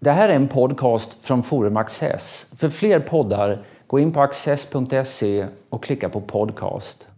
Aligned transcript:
Det 0.00 0.10
här 0.10 0.28
är 0.28 0.34
en 0.34 0.48
podcast 0.48 1.16
från 1.20 1.42
Forum 1.42 1.76
Access. 1.76 2.46
För 2.56 2.68
fler 2.68 3.00
poddar, 3.00 3.58
gå 3.86 3.98
in 3.98 4.12
på 4.12 4.20
access.se 4.20 5.46
och 5.70 5.82
klicka 5.82 6.08
på 6.08 6.20
podcast. 6.20 7.08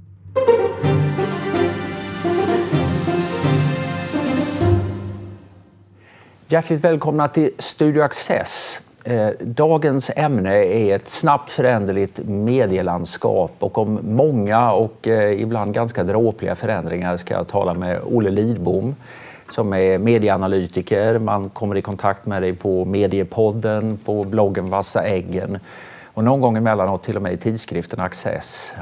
Hjärtligt 6.49 6.81
välkomna 6.81 7.29
till 7.29 7.51
Studio 7.59 8.03
Access. 8.03 8.81
Eh, 9.05 9.29
dagens 9.41 10.11
ämne 10.17 10.65
är 10.65 10.97
ett 10.97 11.09
snabbt 11.09 11.51
föränderligt 11.51 12.21
medielandskap 12.25 13.53
och 13.59 13.79
om 13.79 13.99
många 14.03 14.73
och 14.73 15.09
eh, 15.09 15.41
ibland 15.41 15.75
ganska 15.75 16.05
dråpliga 16.05 16.55
förändringar 16.55 17.17
ska 17.17 17.35
jag 17.35 17.49
tala 17.49 17.75
med 17.75 18.01
Olle 18.05 18.31
Lidbom 18.31 18.95
som 19.53 19.73
är 19.73 19.99
medieanalytiker. 19.99 21.19
Man 21.19 21.49
kommer 21.49 21.77
i 21.77 21.83
kontakt 21.83 22.27
med 22.27 22.43
dig 22.43 22.55
på 22.55 22.85
Mediepodden, 22.85 23.97
på 23.97 24.25
bloggen 24.25 24.71
Vassa 24.71 25.03
äggen 25.03 25.59
och 26.05 26.25
någon 26.25 26.41
gång 26.41 26.57
emellanåt 26.57 27.03
till 27.03 27.17
och 27.17 27.23
med 27.23 27.33
i 27.33 27.37
tidskriften 27.37 28.01
Access. 28.01 28.75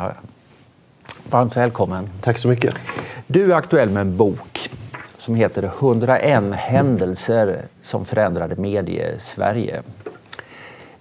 Varmt 1.30 1.56
välkommen. 1.56 2.08
Tack 2.20 2.38
så 2.38 2.48
mycket. 2.48 2.78
Du 3.26 3.52
är 3.52 3.56
aktuell 3.56 3.90
med 3.90 4.00
en 4.00 4.16
bok 4.16 4.70
som 5.18 5.34
heter 5.34 5.62
101 5.62 6.52
händelser 6.54 7.62
som 7.80 8.04
förändrade 8.04 8.56
medie-Sverige. 8.56 9.82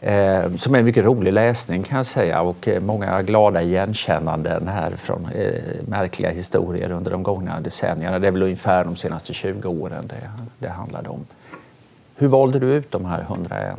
Eh, 0.02 0.56
som 0.56 0.76
är 0.76 0.80
en 0.80 0.86
mycket 0.86 1.06
rolig 1.06 1.34
läsning 1.34 1.84
kan 1.84 1.98
jag 1.98 2.06
säga 2.06 2.42
och 2.42 2.68
eh, 2.68 2.82
många 2.82 3.22
glada 3.22 3.62
igenkännanden 3.62 4.68
här 4.68 4.92
från 4.92 5.26
eh, 5.36 5.52
märkliga 5.88 6.30
historier 6.30 6.92
under 6.92 7.12
de 7.12 7.24
gångna 7.24 7.60
decennierna. 7.60 8.20
Det 8.20 8.28
är 8.28 8.32
väl 8.32 8.44
ungefär 8.44 8.84
de 8.84 8.96
senaste 8.96 9.34
20 9.34 9.70
åren 9.70 10.08
det, 10.08 10.30
det 10.60 10.70
handlade 10.70 11.10
om. 11.10 11.26
Hur 12.16 12.28
valde 12.28 12.60
du 12.60 12.74
ut 12.74 12.92
de 12.92 13.06
här 13.06 13.22
101? 13.22 13.78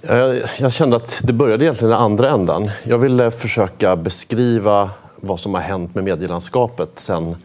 Jag, 0.00 0.36
eh, 0.36 0.44
jag 0.58 0.72
kände 0.72 0.96
att 0.96 1.20
det 1.24 1.32
började 1.32 1.64
egentligen 1.64 1.92
i 1.92 1.96
andra 1.96 2.30
ändan. 2.30 2.70
Jag 2.84 2.98
ville 2.98 3.30
försöka 3.30 3.96
beskriva 3.96 4.90
vad 5.16 5.40
som 5.40 5.54
har 5.54 5.60
hänt 5.60 5.94
med 5.94 6.04
medielandskapet 6.04 6.98
sen 6.98 7.36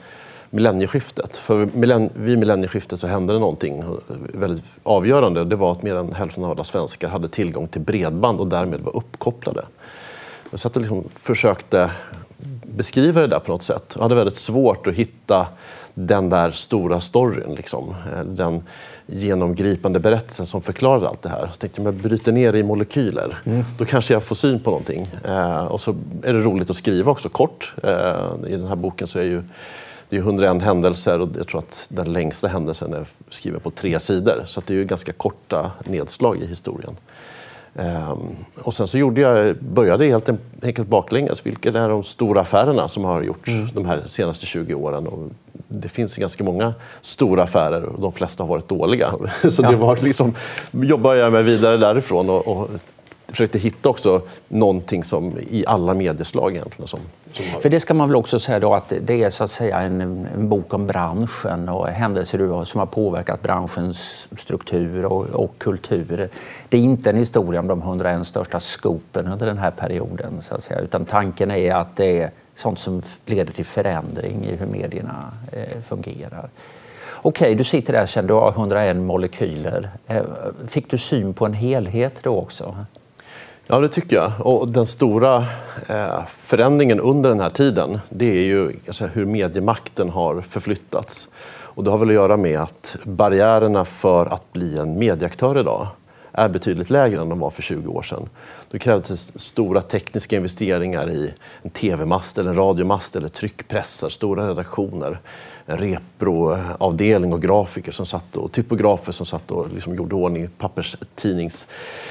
millennieskiftet. 0.54 1.38
För 1.38 1.66
millenn 1.74 2.10
vid 2.16 2.38
millennieskiftet 2.38 3.00
så 3.00 3.08
hände 3.08 3.34
det 3.34 3.40
någonting 3.40 3.84
väldigt 4.34 4.64
avgörande. 4.84 5.44
Det 5.44 5.56
var 5.56 5.72
att 5.72 5.84
mer 5.84 5.96
än 5.96 6.14
hälften 6.14 6.44
av 6.44 6.52
alla 6.52 6.64
svenskar 6.64 7.10
hade 7.10 7.30
tillgång 7.30 7.68
till 7.68 7.82
bredband 7.82 8.40
och 8.40 8.48
därmed 8.48 8.82
var 8.82 8.96
uppkopplade. 8.96 9.66
Jag 10.50 10.60
satt 10.60 10.76
och 10.76 10.82
liksom 10.82 11.04
försökte 11.16 11.92
beskriva 12.64 13.22
det 13.22 13.28
där 13.28 13.40
på 13.40 13.52
något 13.52 13.64
sätt. 13.64 13.92
Jag 13.96 14.02
hade 14.02 14.16
väldigt 14.16 14.36
svårt 14.36 14.88
att 14.88 14.94
hitta 14.94 15.48
den 15.94 16.30
där 16.30 16.52
stora 16.52 17.00
storyn. 17.00 17.56
Liksom. 17.56 17.96
Den 18.26 18.64
genomgripande 19.06 20.00
berättelsen 20.00 20.46
som 20.46 20.62
förklarar 20.62 21.08
allt 21.08 21.22
det 21.22 21.30
här. 21.30 21.50
Så 21.52 21.58
tänkte 21.58 21.82
jag, 21.82 21.88
om 21.88 21.94
jag 21.94 22.04
bryter 22.04 22.32
ner 22.32 22.52
det 22.52 22.60
i 22.60 22.64
molekyler, 22.64 23.38
mm. 23.46 23.64
då 23.78 23.86
kanske 23.86 24.14
jag 24.14 24.24
får 24.24 24.36
syn 24.36 24.60
på 24.60 24.70
någonting. 24.70 25.08
Eh, 25.26 25.66
och 25.66 25.82
så 25.82 25.96
är 26.24 26.34
det 26.34 26.40
roligt 26.40 26.70
att 26.70 26.76
skriva 26.76 27.12
också, 27.12 27.30
kort. 27.30 27.74
Eh, 27.84 27.92
I 28.48 28.56
den 28.56 28.68
här 28.68 28.76
boken 28.76 29.08
så 29.08 29.20
är 29.20 29.24
ju 29.24 29.44
det 30.14 30.18
är 30.18 30.22
101 30.22 30.62
händelser 30.62 31.22
och 31.22 31.30
jag 31.38 31.48
tror 31.48 31.60
att 31.60 31.86
den 31.90 32.14
längsta 32.14 32.48
händelsen 32.48 32.94
är 32.94 33.06
skriven 33.30 33.60
på 33.60 33.72
tre 33.72 34.00
sidor. 34.00 34.44
Så 34.46 34.62
det 34.66 34.74
är 34.74 34.78
ju 34.78 34.86
ganska 34.86 35.14
korta 35.14 35.72
nedslag 35.86 36.38
i 36.38 36.46
historien. 36.46 36.98
Ehm, 37.76 38.20
och 38.64 38.74
sen 38.74 38.88
så 38.88 38.98
gjorde 38.98 39.22
jag, 39.22 39.56
började 39.56 40.06
helt 40.06 40.30
enkelt 40.64 40.88
baklänges. 40.88 41.46
Vilka 41.46 41.70
är 41.70 41.90
de 41.90 42.04
stora 42.04 42.42
affärerna 42.42 42.88
som 42.88 43.04
har 43.04 43.22
gjorts 43.22 43.50
mm. 43.50 43.70
de 43.74 43.86
här 43.86 44.02
senaste 44.06 44.46
20 44.46 44.74
åren? 44.74 45.08
Och 45.08 45.30
det 45.68 45.90
finns 45.90 46.18
ganska 46.18 46.44
många 46.44 46.74
stora 47.02 47.44
affärer 47.44 47.84
och 47.84 48.02
de 48.02 48.12
flesta 48.12 48.44
har 48.44 48.48
varit 48.48 48.68
dåliga. 48.68 49.14
Så 49.50 49.64
ja. 49.64 49.72
det 49.72 49.76
var 49.76 49.98
liksom, 50.02 50.34
jobbade 50.72 51.20
jag 51.20 51.34
mig 51.34 51.44
vidare 51.44 51.78
därifrån 51.78 52.30
och, 52.30 52.48
och 52.48 52.70
försökte 53.34 53.60
hitta 53.60 53.90
också 53.90 54.22
någonting 54.48 55.04
som 55.04 55.34
i 55.50 55.64
alla 55.68 55.94
medieslag 55.94 56.52
egentligen. 56.56 56.88
Som, 56.88 57.00
som 57.32 57.46
har... 57.54 57.62
För 57.62 57.70
det 57.70 57.80
ska 57.80 57.94
man 57.94 58.10
väl 58.10 58.16
också 58.16 58.40
säga 58.40 58.60
då 58.60 58.74
att 58.74 58.94
det 59.02 59.24
är 59.24 59.30
så 59.30 59.44
att 59.44 59.52
säga 59.52 59.80
en, 59.80 60.02
en 60.02 60.50
bok 60.50 60.74
om 60.74 60.88
branschen 60.88 61.70
och 61.70 61.88
händelser 61.88 62.64
som 62.66 62.80
har 62.80 62.86
påverkat 62.86 63.42
branschens 63.42 64.28
struktur 64.38 65.06
och, 65.06 65.26
och, 65.26 65.54
kultur. 65.58 66.30
Det 66.70 66.78
är 66.78 66.82
inte 66.82 67.10
en 67.10 67.18
historia 67.18 67.60
om 67.60 67.68
de 67.68 67.82
101 67.82 68.28
största 68.28 68.60
skopen 68.60 69.28
under 69.28 69.46
den 69.46 69.58
här 69.58 69.72
perioden 69.72 70.42
så 70.42 70.56
att 70.56 70.64
säga, 70.64 70.80
utan 70.80 71.06
tanken 71.06 71.52
är 71.52 71.76
att 71.76 71.96
det 71.96 72.22
är 72.22 72.32
sånt 72.56 72.80
som 72.80 73.02
leder 73.26 73.54
till 73.54 73.66
förändring 73.66 74.46
i 74.46 74.56
hur 74.56 74.66
medierna 74.66 75.34
eh, 75.52 75.82
fungerar. 75.82 76.50
Okej, 77.26 77.46
okay, 77.46 77.56
du 77.56 77.64
sitter 77.64 77.94
där 77.94 78.06
sen, 78.06 78.28
du 78.28 78.34
har 78.34 78.52
101 78.52 78.98
molekyler. 78.98 79.90
Eh, 80.08 80.24
fick 80.68 80.90
du 80.90 80.98
syn 80.98 81.34
på 81.34 81.46
en 81.46 81.54
helhet 81.54 82.20
då 82.24 82.38
också? 82.38 82.76
Ja, 83.68 83.80
det 83.80 83.88
tycker 83.88 84.16
jag. 84.16 84.32
Och 84.40 84.68
den 84.68 84.86
stora 84.86 85.46
eh, 85.90 86.26
förändringen 86.28 87.00
under 87.00 87.30
den 87.30 87.40
här 87.40 87.50
tiden 87.50 88.00
det 88.10 88.26
är 88.26 88.46
ju 88.46 88.72
hur 89.14 89.26
mediemakten 89.26 90.10
har 90.10 90.42
förflyttats. 90.42 91.30
Och 91.46 91.84
det 91.84 91.92
har 91.92 91.98
väl 91.98 92.10
att 92.10 92.14
göra 92.14 92.38
med 92.38 92.60
att 92.60 92.98
barriärerna 93.04 93.86
för 93.86 94.26
att 94.26 94.54
bli 94.54 94.78
en 94.78 95.00
medieaktör 95.00 95.60
idag 95.60 95.88
är 96.32 96.50
betydligt 96.50 96.90
lägre 96.90 97.22
än 97.22 97.30
de 97.30 97.40
var 97.40 97.50
för 97.50 97.62
20 97.62 97.92
år 97.92 98.02
sedan. 98.02 98.30
Då 98.72 98.78
krävdes 98.78 99.40
stora 99.42 99.82
tekniska 99.82 100.36
investeringar 100.36 101.10
i 101.10 101.34
en 101.62 101.70
tv-mast, 101.70 102.38
eller 102.38 102.50
en 102.50 102.58
radiomast 102.58 103.16
eller 103.16 103.28
tryckpressar, 103.28 104.10
stora 104.10 104.50
redaktioner 104.50 105.20
reproavdelning 105.66 107.34
och 107.34 107.42
grafiker 107.42 107.92
som 107.92 108.06
satt 108.06 108.38
och 108.38 108.52
typografer 108.52 109.12
som 109.12 109.26
satt 109.26 109.52
och 109.52 109.74
liksom 109.74 109.96
gjorde 109.96 110.16
ordning 110.16 110.50
papperstidnings, 110.58 111.68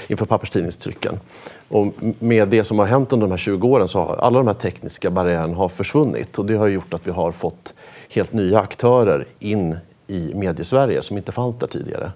inför 0.08 0.26
papperstidningstrycken. 0.26 1.20
Och 1.68 1.86
med 2.18 2.48
det 2.48 2.64
som 2.64 2.78
har 2.78 2.86
hänt 2.86 3.12
under 3.12 3.26
de 3.26 3.30
här 3.30 3.38
20 3.38 3.68
åren 3.68 3.88
så 3.88 4.00
har 4.00 4.16
alla 4.16 4.38
de 4.38 4.46
här 4.46 4.54
tekniska 4.54 5.10
barriärerna 5.10 5.56
har 5.56 5.68
försvunnit 5.68 6.38
och 6.38 6.46
det 6.46 6.54
har 6.54 6.68
gjort 6.68 6.94
att 6.94 7.06
vi 7.06 7.10
har 7.10 7.32
fått 7.32 7.74
helt 8.10 8.32
nya 8.32 8.60
aktörer 8.60 9.26
in 9.38 9.76
i 10.06 10.34
mediesverige 10.34 11.02
som 11.02 11.16
inte 11.16 11.32
fanns 11.32 11.56
där 11.56 11.66
tidigare. 11.66 12.12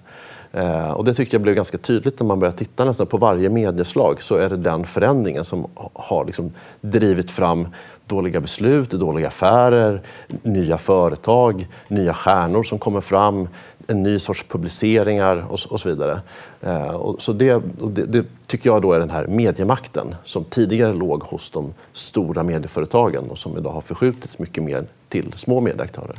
Eh, 0.51 0.91
och 0.91 1.05
det 1.05 1.13
tycker 1.13 1.33
jag 1.33 1.41
blev 1.41 1.55
ganska 1.55 1.77
tydligt 1.77 2.19
när 2.19 2.27
man 2.27 2.39
började 2.39 2.57
titta 2.57 2.85
nästan 2.85 3.07
på 3.07 3.17
varje 3.17 3.49
medieslag 3.49 4.21
så 4.21 4.35
är 4.35 4.49
det 4.49 4.57
den 4.57 4.85
förändringen 4.85 5.43
som 5.43 5.67
har 5.93 6.25
liksom 6.25 6.51
drivit 6.81 7.31
fram 7.31 7.67
dåliga 8.05 8.41
beslut, 8.41 8.89
dåliga 8.89 9.27
affärer, 9.27 10.01
nya 10.43 10.77
företag, 10.77 11.67
nya 11.87 12.13
stjärnor 12.13 12.63
som 12.63 12.79
kommer 12.79 13.01
fram, 13.01 13.47
en 13.87 14.03
ny 14.03 14.19
sorts 14.19 14.45
publiceringar 14.49 15.45
och, 15.49 15.59
och 15.69 15.79
så 15.79 15.89
vidare. 15.89 16.21
Eh, 16.61 16.87
och 16.87 17.21
så 17.21 17.33
det, 17.33 17.61
det, 17.81 18.05
det, 18.05 18.25
tycker 18.47 18.69
jag 18.69 18.81
då 18.81 18.93
är 18.93 18.99
den 18.99 19.09
här 19.09 19.27
mediemakten 19.27 20.15
som 20.23 20.43
tidigare 20.43 20.93
låg 20.93 21.23
hos 21.23 21.51
de 21.51 21.73
stora 21.93 22.43
medieföretagen 22.43 23.29
och 23.29 23.37
som 23.37 23.57
idag 23.57 23.71
har 23.71 23.81
förskjutits 23.81 24.39
mycket 24.39 24.63
mer 24.63 24.87
till 25.09 25.33
små 25.35 25.61
medieaktörer. 25.61 26.17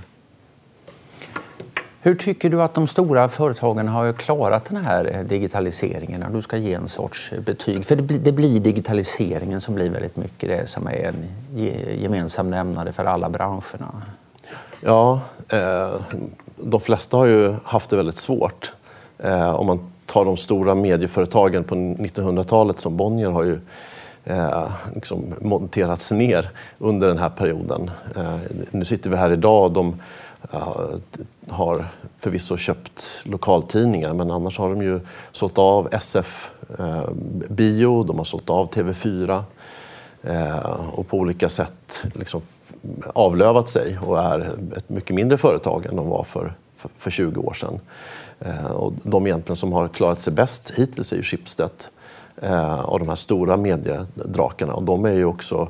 Hur 2.00 2.14
tycker 2.14 2.50
du 2.50 2.62
att 2.62 2.74
de 2.74 2.86
stora 2.86 3.28
företagen 3.28 3.88
har 3.88 4.12
klarat 4.12 4.64
den 4.64 4.84
här 4.84 5.14
eh, 5.14 5.20
digitaliseringen? 5.20 6.22
Om 6.22 6.32
du 6.32 6.42
ska 6.42 6.56
ge 6.56 6.74
en 6.74 6.88
sorts 6.88 7.32
betyg. 7.46 7.84
För 7.84 7.96
det 7.96 8.32
blir 8.32 8.60
digitaliseringen 8.60 9.60
som 9.60 9.74
blir 9.74 9.90
väldigt 9.90 10.16
mycket 10.16 10.48
det 10.48 10.66
som 10.66 10.86
är 10.86 11.04
en 11.04 11.24
gemensam 12.00 12.50
nämnare 12.50 12.92
för 12.92 13.04
alla 13.04 13.28
branscherna. 13.28 14.02
Ja, 14.80 15.20
eh, 15.48 15.94
de 16.56 16.80
flesta 16.80 17.16
har 17.16 17.26
ju 17.26 17.54
haft 17.64 17.90
det 17.90 17.96
väldigt 17.96 18.16
svårt. 18.16 18.72
Eh, 19.18 19.54
om 19.54 19.66
man 19.66 19.80
tar 20.06 20.24
de 20.24 20.36
stora 20.36 20.74
medieföretagen 20.74 21.64
på 21.64 21.74
1900-talet 21.74 22.78
som 22.78 22.96
Bonnier 22.96 23.30
har 23.30 23.44
ju 23.44 23.58
eh, 24.24 24.70
liksom 24.94 25.34
monterats 25.40 26.10
ner 26.10 26.50
under 26.78 27.08
den 27.08 27.18
här 27.18 27.28
perioden. 27.28 27.90
Eh, 28.16 28.36
nu 28.70 28.84
sitter 28.84 29.10
vi 29.10 29.16
här 29.16 29.30
idag 29.30 29.64
och 29.64 29.72
de 29.72 29.96
har 31.48 31.88
förvisso 32.18 32.56
köpt 32.56 33.20
lokaltidningar 33.22 34.14
men 34.14 34.30
annars 34.30 34.58
har 34.58 34.70
de 34.70 34.82
ju 34.82 35.00
sålt 35.32 35.58
av 35.58 35.88
SF 35.92 36.50
eh, 36.78 37.10
Bio, 37.48 38.02
de 38.02 38.18
har 38.18 38.24
sålt 38.24 38.50
av 38.50 38.70
TV4 38.70 39.42
eh, 40.22 40.90
och 40.92 41.08
på 41.08 41.16
olika 41.18 41.48
sätt 41.48 42.06
liksom 42.14 42.40
avlövat 43.14 43.68
sig 43.68 43.98
och 43.98 44.18
är 44.18 44.56
ett 44.76 44.88
mycket 44.88 45.16
mindre 45.16 45.38
företag 45.38 45.86
än 45.86 45.96
de 45.96 46.08
var 46.08 46.24
för, 46.24 46.54
för, 46.76 46.90
för 46.98 47.10
20 47.10 47.40
år 47.40 47.54
sedan. 47.54 47.80
Eh, 48.40 48.66
och 48.66 48.92
de 49.02 49.26
egentligen 49.26 49.56
som 49.56 49.72
har 49.72 49.88
klarat 49.88 50.20
sig 50.20 50.32
bäst 50.32 50.70
hittills 50.70 51.12
är 51.12 51.16
ju 51.16 51.22
Schibsted 51.22 51.70
och 52.84 52.98
de 52.98 53.08
här 53.08 53.16
stora 53.16 53.56
mediedrakarna 53.56 54.74
och 54.74 54.82
de 54.82 55.04
är 55.04 55.12
ju 55.12 55.24
också 55.24 55.68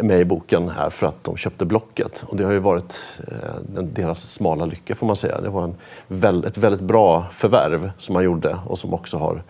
med 0.00 0.20
i 0.20 0.24
boken 0.24 0.68
är 0.68 0.90
för 0.90 1.06
att 1.06 1.24
de 1.24 1.36
köpte 1.36 1.64
Blocket. 1.64 2.24
Och 2.26 2.36
det 2.36 2.44
har 2.44 2.52
ju 2.52 2.58
varit 2.58 2.96
eh, 3.28 3.82
deras 3.82 4.32
smala 4.32 4.64
lycka 4.64 4.94
får 4.94 5.06
man 5.06 5.16
säga. 5.16 5.40
Det 5.40 5.48
var 5.48 5.64
en, 5.64 6.44
ett 6.44 6.58
väldigt 6.58 6.80
bra 6.80 7.26
förvärv 7.32 7.90
som 7.98 8.12
man 8.12 8.24
gjorde 8.24 8.58
och 8.66 8.78
som 8.78 8.94
också 8.94 9.16
har 9.16 9.42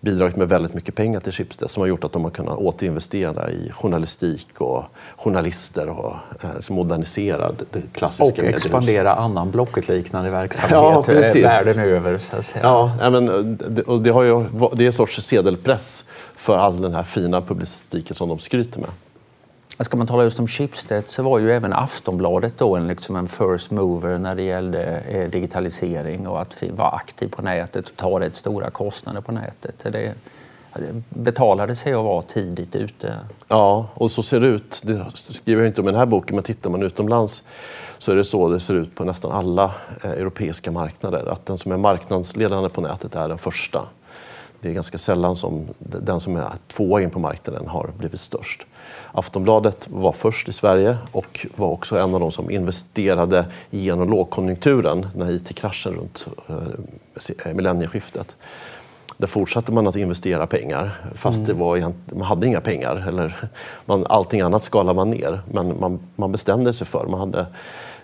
bidragit 0.00 0.36
med 0.36 0.48
väldigt 0.48 0.74
mycket 0.74 0.94
pengar 0.94 1.20
till 1.20 1.32
Schibsted 1.32 1.70
som 1.70 1.80
har 1.80 1.88
gjort 1.88 2.04
att 2.04 2.12
de 2.12 2.24
har 2.24 2.30
kunnat 2.30 2.58
återinvestera 2.58 3.50
i 3.50 3.70
journalistik 3.72 4.60
och 4.60 4.84
journalister 5.16 5.88
och 5.88 6.14
eh, 6.42 6.50
modernisera 6.70 7.52
det 7.70 7.82
klassiska 7.92 8.42
Och 8.42 8.48
expandera 8.48 9.14
annan 9.14 9.50
Blocket-liknande 9.50 10.30
verksamhet 10.30 10.72
ja, 10.72 11.04
eh, 11.12 11.42
världen 11.42 11.78
över. 11.78 12.18
Så 12.18 12.36
att 12.36 12.44
säga. 12.44 12.64
Ja, 12.64 13.10
men, 13.10 13.56
det, 13.68 13.82
och 13.82 14.02
det, 14.02 14.10
har 14.10 14.22
ju, 14.22 14.44
det 14.72 14.84
är 14.84 14.86
en 14.86 14.92
sorts 14.92 15.22
sedelpress 15.22 16.04
för 16.36 16.58
all 16.58 16.82
den 16.82 16.94
här 16.94 17.02
fina 17.02 17.40
publicistiken 17.40 18.14
som 18.14 18.28
de 18.28 18.38
skryter 18.38 18.80
med. 18.80 18.90
Alltså, 19.76 19.84
ska 19.84 19.96
man 19.96 20.06
tala 20.06 20.24
just 20.24 20.38
om 20.38 20.48
Schibsted 20.48 21.08
så 21.08 21.22
var 21.22 21.38
ju 21.38 21.52
även 21.52 21.72
Aftonbladet 21.72 22.58
då 22.58 22.76
en, 22.76 22.86
liksom 22.86 23.16
en 23.16 23.28
first 23.28 23.70
mover 23.70 24.18
när 24.18 24.36
det 24.36 24.42
gällde 24.42 24.84
eh, 24.84 25.30
digitalisering 25.30 26.28
och 26.28 26.40
att 26.40 26.62
vara 26.70 26.90
aktiv 26.90 27.28
på 27.28 27.42
nätet 27.42 27.88
och 27.88 27.96
ta 27.96 28.20
rätt 28.20 28.36
stora 28.36 28.70
kostnader 28.70 29.20
på 29.20 29.32
nätet. 29.32 29.74
Det, 29.82 30.14
det 30.74 31.02
betalade 31.08 31.76
sig 31.76 31.92
att 31.92 32.04
vara 32.04 32.22
tidigt 32.22 32.76
ute. 32.76 33.18
Ja, 33.48 33.86
och 33.94 34.10
så 34.10 34.22
ser 34.22 34.40
det 34.40 34.46
ut. 34.46 34.82
Det 34.84 35.06
skriver 35.14 35.62
jag 35.62 35.70
inte 35.70 35.80
om 35.80 35.88
i 35.88 35.90
den 35.90 35.98
här 35.98 36.06
boken, 36.06 36.36
men 36.36 36.44
tittar 36.44 36.70
man 36.70 36.82
utomlands 36.82 37.44
så 37.98 38.12
är 38.12 38.16
det 38.16 38.24
så 38.24 38.48
det 38.48 38.60
ser 38.60 38.74
ut 38.74 38.94
på 38.94 39.04
nästan 39.04 39.32
alla 39.32 39.74
eh, 40.02 40.10
europeiska 40.10 40.70
marknader. 40.70 41.26
Att 41.32 41.46
den 41.46 41.58
som 41.58 41.72
är 41.72 41.76
marknadsledande 41.76 42.68
på 42.68 42.80
nätet 42.80 43.14
är 43.14 43.28
den 43.28 43.38
första. 43.38 43.86
Det 44.62 44.68
är 44.68 44.72
ganska 44.72 44.98
sällan 44.98 45.36
som 45.36 45.68
den 45.78 46.20
som 46.20 46.36
är 46.36 46.52
tvåa 46.68 47.02
in 47.02 47.10
på 47.10 47.18
marknaden 47.18 47.68
har 47.68 47.90
blivit 47.98 48.20
störst. 48.20 48.66
Aftonbladet 49.12 49.88
var 49.90 50.12
först 50.12 50.48
i 50.48 50.52
Sverige 50.52 50.96
och 51.12 51.46
var 51.56 51.68
också 51.68 51.98
en 51.98 52.14
av 52.14 52.20
de 52.20 52.30
som 52.30 52.50
investerade 52.50 53.46
genom 53.70 54.10
lågkonjunkturen, 54.10 55.06
när 55.14 55.30
IT-kraschen 55.30 55.94
runt 55.94 56.26
eh, 56.48 57.54
millennieskiftet. 57.54 58.36
Där 59.16 59.26
fortsatte 59.26 59.72
man 59.72 59.86
att 59.86 59.96
investera 59.96 60.46
pengar 60.46 60.90
fast 61.14 61.38
mm. 61.38 61.48
det 61.48 61.54
var, 61.54 61.92
man 62.06 62.22
hade 62.22 62.46
inga 62.46 62.60
pengar. 62.60 63.04
Eller 63.08 63.50
man, 63.86 64.06
allting 64.06 64.40
annat 64.40 64.64
skalade 64.64 64.96
man 64.96 65.10
ner. 65.10 65.42
Men 65.50 65.80
man, 65.80 66.00
man 66.16 66.32
bestämde 66.32 66.72
sig 66.72 66.86
för, 66.86 67.06
man 67.06 67.20
hade 67.20 67.46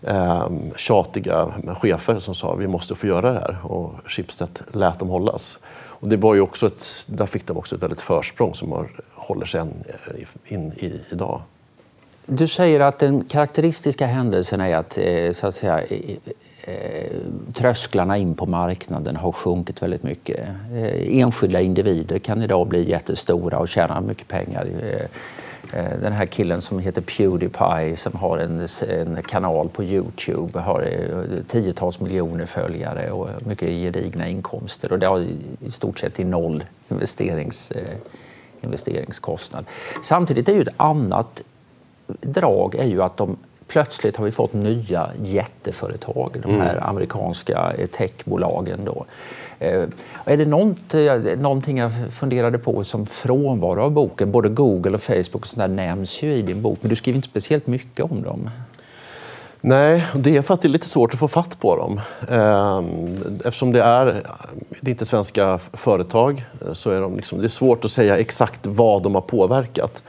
eh, 0.02 0.48
tjatiga 0.76 1.46
chefer 1.74 2.18
som 2.18 2.34
sa 2.34 2.54
vi 2.54 2.68
måste 2.68 2.94
få 2.94 3.06
göra 3.06 3.32
det 3.32 3.38
här 3.38 3.56
och 3.62 3.94
Schibsted 4.06 4.60
lät 4.72 4.98
dem 4.98 5.08
hållas. 5.08 5.58
Och 6.00 6.08
det 6.08 6.16
var 6.16 6.34
ju 6.34 6.40
också 6.40 6.66
ett, 6.66 7.04
där 7.06 7.26
fick 7.26 7.46
de 7.46 7.56
också 7.56 7.76
ett 7.76 7.82
väldigt 7.82 8.00
försprång 8.00 8.54
som 8.54 8.72
har, 8.72 8.90
håller 9.14 9.46
sig 9.46 9.60
än 9.60 9.84
eh, 9.86 10.52
in 10.52 10.72
i, 10.76 11.00
idag. 11.10 11.42
Du 12.26 12.48
säger 12.48 12.80
att 12.80 12.98
den 12.98 13.24
karaktäristiska 13.24 14.06
händelsen 14.06 14.60
är 14.60 14.76
att, 14.76 14.98
eh, 14.98 15.32
så 15.32 15.46
att 15.46 15.54
säga, 15.54 15.82
eh, 16.62 17.12
trösklarna 17.54 18.18
in 18.18 18.34
på 18.34 18.46
marknaden 18.46 19.16
har 19.16 19.32
sjunkit 19.32 19.82
väldigt 19.82 20.02
mycket. 20.02 20.48
Enskilda 20.94 21.60
individer 21.60 22.18
kan 22.18 22.42
idag 22.42 22.68
bli 22.68 22.90
jättestora 22.90 23.58
och 23.58 23.68
tjäna 23.68 24.00
mycket 24.00 24.28
pengar. 24.28 24.68
Eh, 25.72 25.98
den 26.02 26.12
här 26.12 26.26
killen 26.26 26.62
som 26.62 26.78
heter 26.78 27.02
Pewdiepie 27.02 27.96
som 27.96 28.14
har 28.14 28.38
en, 28.38 28.68
en 28.88 29.22
kanal 29.22 29.68
på 29.68 29.84
Youtube 29.84 30.60
har 30.60 30.80
eh, 30.80 31.42
tiotals 31.48 32.00
miljoner 32.00 32.46
följare 32.46 33.10
och 33.10 33.28
mycket 33.46 33.68
gedigna 33.68 34.28
inkomster 34.28 34.92
och 34.92 34.98
det 34.98 35.06
har 35.06 35.26
i 35.60 35.70
stort 35.70 35.98
sett 35.98 36.14
till 36.14 36.26
noll 36.26 36.64
investerings, 36.88 37.70
eh, 37.70 37.96
investeringskostnad. 38.60 39.64
Samtidigt 40.02 40.48
är 40.48 40.54
ju 40.54 40.62
ett 40.62 40.74
annat 40.76 41.42
drag 42.20 42.74
är 42.74 42.84
ju 42.84 43.02
att 43.02 43.16
de 43.16 43.36
plötsligt 43.66 44.16
har 44.16 44.24
vi 44.24 44.30
fått 44.30 44.52
nya 44.52 45.10
jätteföretag, 45.22 46.40
de 46.42 46.60
här 46.60 46.72
mm. 46.72 46.88
amerikanska 46.88 47.72
techbolagen. 47.92 48.84
Då. 48.84 49.04
Eh, 49.58 49.84
är 50.24 50.36
det 50.36 50.44
något, 50.44 50.94
eh, 50.94 51.14
någonting 51.38 51.78
jag 51.78 51.92
funderade 52.10 52.58
på 52.58 52.84
som 52.84 53.06
frånvaro 53.06 53.82
av 53.82 53.90
boken? 53.90 54.32
Både 54.32 54.48
Google 54.48 54.94
och 54.94 55.02
Facebook 55.02 55.34
och 55.34 55.46
sådär 55.46 55.68
nämns 55.68 56.22
ju 56.22 56.34
i 56.34 56.42
din 56.42 56.62
bok, 56.62 56.78
men 56.80 56.88
du 56.90 56.96
skriver 56.96 57.16
inte 57.16 57.28
speciellt 57.28 57.66
mycket 57.66 58.04
om 58.04 58.22
dem. 58.22 58.50
Nej, 59.60 60.06
det 60.14 60.36
är 60.36 60.42
för 60.42 60.54
att 60.54 60.60
det 60.60 60.68
är 60.68 60.70
lite 60.70 60.88
svårt 60.88 61.14
att 61.14 61.20
få 61.20 61.28
fatt 61.28 61.60
på 61.60 61.76
dem. 61.76 62.00
Ehm, 62.28 63.40
eftersom 63.44 63.72
det 63.72 63.82
är, 63.82 64.04
det 64.80 64.88
är 64.88 64.92
inte 64.92 65.04
svenska 65.04 65.58
företag 65.72 66.44
eh, 66.66 66.72
så 66.72 66.90
är 66.90 67.00
de 67.00 67.16
liksom, 67.16 67.38
det 67.38 67.46
är 67.46 67.48
svårt 67.48 67.84
att 67.84 67.90
säga 67.90 68.18
exakt 68.18 68.60
vad 68.62 69.02
de 69.02 69.14
har 69.14 69.22
påverkat. 69.22 70.02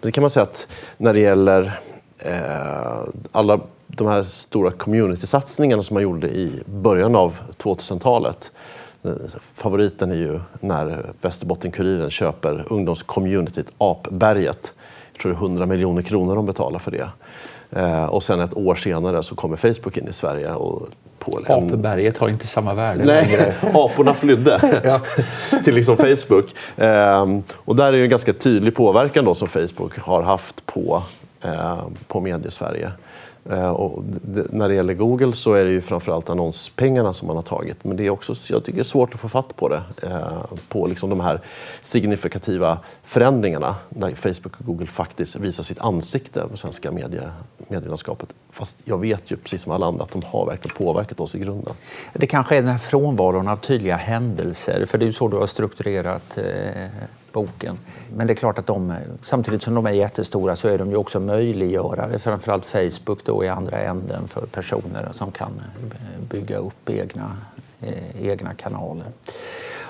Men 0.00 0.08
det 0.08 0.12
kan 0.12 0.22
man 0.22 0.30
säga 0.30 0.44
att 0.44 0.68
när 0.96 1.14
det 1.14 1.20
gäller 1.20 1.78
eh, 2.18 2.98
alla 3.32 3.60
de 3.86 4.08
här 4.08 4.22
stora 4.22 4.70
community-satsningarna 4.70 5.82
som 5.82 5.94
man 5.94 6.02
gjorde 6.02 6.28
i 6.28 6.62
början 6.66 7.16
av 7.16 7.40
2000-talet 7.56 8.50
Favoriten 9.54 10.10
är 10.10 10.14
ju 10.14 10.40
när 10.60 11.06
Västerbotten-Kuriren 11.20 12.10
köper 12.10 12.64
ungdomscommunityt 12.70 13.66
Apberget. 13.78 14.74
Jag 15.12 15.20
tror 15.20 15.32
det 15.32 15.38
är 15.38 15.42
100 15.42 15.66
miljoner 15.66 16.02
kronor 16.02 16.36
de 16.36 16.46
betalar 16.46 16.78
för 16.78 16.90
det. 16.90 17.08
Eh, 17.70 18.04
och 18.04 18.22
sen 18.22 18.40
ett 18.40 18.56
år 18.56 18.74
senare 18.74 19.22
så 19.22 19.34
kommer 19.34 19.56
Facebook 19.56 19.96
in 19.96 20.08
i 20.08 20.12
Sverige. 20.12 20.54
Och. 20.54 20.88
Apberget 21.46 22.18
har 22.18 22.28
inte 22.28 22.46
samma 22.46 22.74
värde 22.74 23.04
Nej, 23.04 23.54
aporna 23.74 24.14
flydde 24.14 24.80
till 25.64 25.74
liksom 25.74 25.96
Facebook. 25.96 26.54
Eh, 26.76 27.26
och 27.54 27.76
där 27.76 27.92
är 27.92 27.96
ju 27.96 28.04
en 28.04 28.10
ganska 28.10 28.32
tydlig 28.32 28.74
påverkan 28.74 29.24
då 29.24 29.34
som 29.34 29.48
Facebook 29.48 29.98
har 29.98 30.22
haft 30.22 30.66
på, 30.66 31.02
eh, 31.42 31.78
på 32.08 32.20
mediesverige. 32.20 32.92
Eh, 33.50 33.70
och 33.70 34.02
när 34.50 34.68
det 34.68 34.74
gäller 34.74 34.94
Google 34.94 35.32
så 35.32 35.52
är 35.52 35.64
det 35.64 35.70
ju 35.70 35.80
framförallt 35.80 36.30
annonspengarna 36.30 37.12
som 37.12 37.26
man 37.26 37.36
har 37.36 37.42
tagit. 37.42 37.84
Men 37.84 37.96
det 37.96 38.06
är 38.06 38.10
också, 38.10 38.34
jag 38.50 38.64
tycker 38.64 38.76
det 38.76 38.82
är 38.82 38.84
svårt 38.84 39.14
att 39.14 39.20
få 39.20 39.28
fatt 39.28 39.56
på 39.56 39.68
det. 39.68 39.82
Eh, 40.02 40.58
på 40.68 40.86
liksom 40.86 41.10
de 41.10 41.20
här 41.20 41.40
signifikativa 41.82 42.78
förändringarna 43.02 43.74
där 43.88 44.14
Facebook 44.14 44.60
och 44.60 44.66
Google 44.66 44.86
faktiskt 44.86 45.36
visar 45.36 45.62
sitt 45.62 45.78
ansikte 45.78 46.48
på 46.50 46.56
svenska 46.56 46.92
medie, 46.92 47.30
medielandskapet. 47.70 48.28
Fast 48.50 48.82
jag 48.84 49.00
vet 49.00 49.30
ju 49.30 49.36
precis 49.36 49.62
som 49.62 49.72
alla 49.72 49.86
andra 49.86 50.02
att 50.02 50.10
de 50.10 50.22
har 50.22 50.46
verkligen 50.46 50.76
påverkat 50.76 51.20
oss 51.20 51.34
i 51.34 51.38
grunden. 51.38 51.74
Det 52.12 52.26
kanske 52.26 52.56
är 52.56 52.62
den 52.62 52.70
här 52.70 52.78
frånvaron 52.78 53.48
av 53.48 53.56
tydliga 53.56 53.96
händelser. 53.96 54.86
För 54.86 54.98
det 54.98 55.04
är 55.04 55.06
ju 55.06 55.12
så 55.12 55.28
du 55.28 55.36
har 55.36 55.46
strukturerat 55.46 56.38
eh 56.38 56.88
boken. 57.34 57.78
Men 58.16 58.26
det 58.26 58.32
är 58.32 58.34
klart 58.34 58.58
att 58.58 58.66
de, 58.66 58.94
samtidigt 59.22 59.62
som 59.62 59.74
de 59.74 59.86
är 59.86 59.90
jättestora 59.90 60.56
så 60.56 60.68
är 60.68 60.78
de 60.78 60.90
ju 60.90 60.96
också 60.96 61.20
möjliggörare, 61.20 62.18
framförallt 62.18 62.64
Facebook 62.64 63.24
då 63.24 63.44
i 63.44 63.48
andra 63.48 63.78
änden 63.78 64.28
för 64.28 64.46
personer 64.46 65.08
som 65.12 65.32
kan 65.32 65.62
eh, 65.92 66.22
bygga 66.30 66.56
upp 66.56 66.90
egna, 66.90 67.36
eh, 67.80 68.26
egna 68.26 68.54
kanaler. 68.54 69.06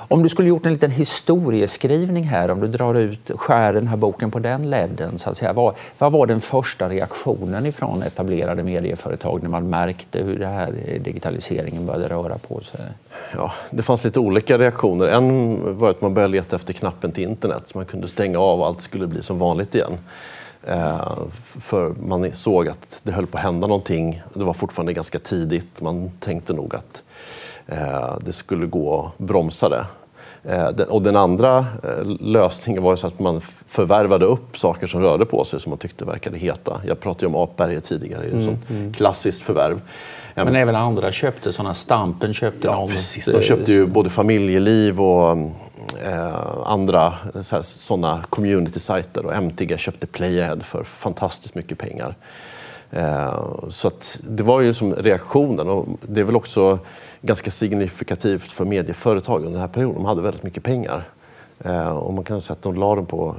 Om 0.08 0.22
du 0.22 0.28
skulle 0.28 0.48
gjort 0.48 0.66
en 0.66 0.72
liten 0.72 0.90
historieskrivning 0.90 2.24
här, 2.24 2.50
om 2.50 2.60
du 2.60 2.68
drar 2.68 2.94
ut, 2.94 3.30
skär 3.36 3.72
den 3.72 3.88
här 3.88 3.96
boken 3.96 4.30
på 4.30 4.38
den 4.38 4.70
ledden, 4.70 5.18
så 5.18 5.30
att 5.30 5.36
säga. 5.36 5.52
Vad, 5.52 5.74
vad 5.98 6.12
var 6.12 6.26
den 6.26 6.40
första 6.40 6.88
reaktionen 6.88 7.66
ifrån 7.66 8.02
etablerade 8.02 8.62
medieföretag 8.62 9.42
när 9.42 9.50
man 9.50 9.70
märkte 9.70 10.18
hur 10.18 10.38
det 10.38 10.46
här 10.46 10.74
eh, 10.86 11.02
digitaliseringen 11.02 11.86
började 11.86 12.08
röra 12.08 12.38
på 12.38 12.60
sig? 12.60 12.80
Ja, 13.36 13.50
det 13.70 13.82
fanns 13.82 14.04
lite 14.04 14.20
olika 14.20 14.58
reaktioner. 14.58 15.06
En 15.06 15.78
var 15.78 15.90
att 15.90 16.00
man 16.00 16.14
började 16.14 16.32
leta 16.32 16.56
efter 16.56 16.72
knappen 16.72 17.12
till 17.12 17.24
internet 17.24 17.62
så 17.66 17.78
man 17.78 17.86
kunde 17.86 18.08
stänga 18.08 18.38
av 18.38 18.60
och 18.60 18.66
allt 18.66 18.82
skulle 18.82 19.06
bli 19.06 19.22
som 19.22 19.38
vanligt 19.38 19.74
igen. 19.74 19.98
Eh, 20.66 21.18
för 21.60 21.94
man 22.06 22.32
såg 22.32 22.68
att 22.68 23.00
det 23.02 23.12
höll 23.12 23.26
på 23.26 23.38
att 23.38 23.44
hända 23.44 23.66
någonting. 23.66 24.22
Det 24.34 24.44
var 24.44 24.52
fortfarande 24.52 24.92
ganska 24.92 25.18
tidigt. 25.18 25.80
Man 25.80 26.10
tänkte 26.20 26.52
nog 26.52 26.74
att 26.74 27.03
det 28.20 28.32
skulle 28.32 28.66
gå 28.66 29.04
att 29.04 29.18
bromsa 29.18 29.68
det. 29.68 29.86
Eh, 30.48 30.68
och 30.68 31.02
den 31.02 31.16
andra 31.16 31.58
eh, 31.58 32.06
lösningen 32.20 32.82
var 32.82 32.96
så 32.96 33.06
att 33.06 33.18
man 33.18 33.40
förvärvade 33.68 34.24
upp 34.24 34.58
saker 34.58 34.86
som 34.86 35.02
rörde 35.02 35.26
på 35.26 35.44
sig 35.44 35.60
som 35.60 35.70
man 35.70 35.78
tyckte 35.78 36.04
verkade 36.04 36.38
heta. 36.38 36.80
Jag 36.86 37.00
pratade 37.00 37.26
om 37.26 37.34
Apberget 37.34 37.84
tidigare, 37.84 38.22
det 38.22 38.28
är 38.28 38.40
mm, 38.40 38.58
mm. 38.68 38.92
klassiskt 38.92 39.42
förvärv. 39.42 39.80
Men 40.34 40.56
även 40.56 40.74
andra 40.74 41.12
köpte 41.12 41.52
sådana, 41.52 41.74
Stampen 41.74 42.34
köpte 42.34 42.66
ja, 42.66 42.74
någon. 42.74 42.88
Precis. 42.88 43.26
De 43.26 43.40
köpte 43.40 43.72
ju 43.72 43.86
både 43.86 44.10
familjeliv 44.10 45.00
och 45.00 45.30
eh, 46.04 46.34
andra 46.64 47.14
sådana 47.62 48.24
community-sajter 48.30 49.26
och 49.26 49.34
MTG 49.34 49.78
köpte 49.78 50.06
Playhead 50.06 50.60
för 50.60 50.84
fantastiskt 50.84 51.54
mycket 51.54 51.78
pengar. 51.78 52.16
Eh, 52.90 53.68
så 53.68 53.90
det 54.22 54.42
var 54.42 54.60
ju 54.60 54.74
som 54.74 54.94
reaktionen 54.94 55.68
och 55.68 55.86
det 56.02 56.20
är 56.20 56.24
väl 56.24 56.36
också 56.36 56.78
ganska 57.22 57.50
signifikativt 57.50 58.52
för 58.52 58.64
medieföretag 58.64 59.36
under 59.36 59.50
den 59.50 59.60
här 59.60 59.68
perioden. 59.68 59.94
De 59.94 60.04
hade 60.04 60.22
väldigt 60.22 60.42
mycket 60.42 60.62
pengar. 60.62 61.08
Eh, 61.58 61.96
och 61.96 62.14
man 62.14 62.24
kan 62.24 62.40
säga 62.40 62.52
att 62.52 62.62
de 62.62 62.74
la 62.74 62.94
dem 62.94 63.06
på 63.06 63.34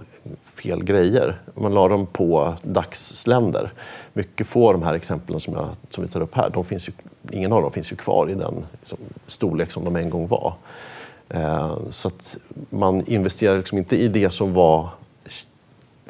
fel 0.56 0.84
grejer. 0.84 1.40
Man 1.54 1.74
la 1.74 1.88
dem 1.88 2.06
på 2.06 2.54
dagsländer. 2.62 3.72
Mycket 4.14 4.48
få 4.48 4.68
av 4.68 4.74
de 4.74 4.84
här 4.84 4.94
exemplen 4.94 5.40
som, 5.40 5.54
jag, 5.54 5.68
som 5.90 6.04
vi 6.04 6.10
tar 6.10 6.22
upp 6.22 6.36
här, 6.36 6.50
de 6.50 6.66
finns 6.66 6.90
ju, 6.90 6.94
ingen 7.32 7.54
av 7.54 7.62
dem 7.62 7.72
finns 7.72 7.92
ju 7.92 7.96
kvar 7.96 8.30
i 8.30 8.34
den 8.34 8.66
liksom, 8.80 8.98
storlek 9.28 9.72
som 9.72 9.84
de 9.84 9.96
en 9.96 10.10
gång 10.10 10.28
var. 10.28 10.54
Eh, 11.30 11.76
så 11.90 12.08
att 12.08 12.38
man 12.70 13.06
investerade 13.06 13.58
liksom 13.58 13.78
inte 13.78 13.98
i 13.98 14.08
det 14.08 14.30
som 14.30 14.54
var 14.54 14.90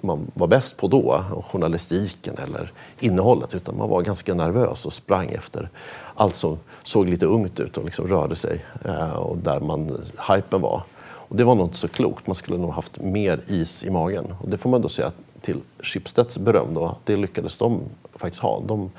man 0.05 0.31
var 0.33 0.47
bäst 0.47 0.77
på 0.77 0.87
då, 0.87 1.23
journalistiken 1.51 2.37
eller 2.37 2.71
innehållet, 2.99 3.55
utan 3.55 3.77
man 3.77 3.89
var 3.89 4.01
ganska 4.01 4.33
nervös 4.33 4.85
och 4.85 4.93
sprang 4.93 5.29
efter 5.29 5.69
allt 6.15 6.35
som 6.35 6.59
såg 6.83 7.09
lite 7.09 7.25
ungt 7.25 7.59
ut 7.59 7.77
och 7.77 7.85
liksom 7.85 8.07
rörde 8.07 8.35
sig 8.35 8.65
eh, 8.85 9.13
och 9.13 9.37
där 9.37 9.59
man, 9.59 9.97
hypen 10.29 10.61
var. 10.61 10.83
Och 11.27 11.35
det 11.35 11.43
var 11.43 11.55
nog 11.55 11.65
inte 11.65 11.77
så 11.77 11.87
klokt. 11.87 12.27
Man 12.27 12.35
skulle 12.35 12.57
nog 12.57 12.71
haft 12.71 12.99
mer 13.01 13.41
is 13.47 13.83
i 13.83 13.89
magen. 13.89 14.25
Och 14.41 14.49
det 14.49 14.57
får 14.57 14.69
man 14.69 14.81
då 14.81 14.89
säga 14.89 15.11
till 15.41 15.61
Schibsteds 15.79 16.37
beröm 16.37 16.73
då, 16.73 16.97
det 17.03 17.15
lyckades 17.15 17.57
de 17.57 17.81
faktiskt 18.15 18.43
ha. 18.43 18.61
De 18.67 18.91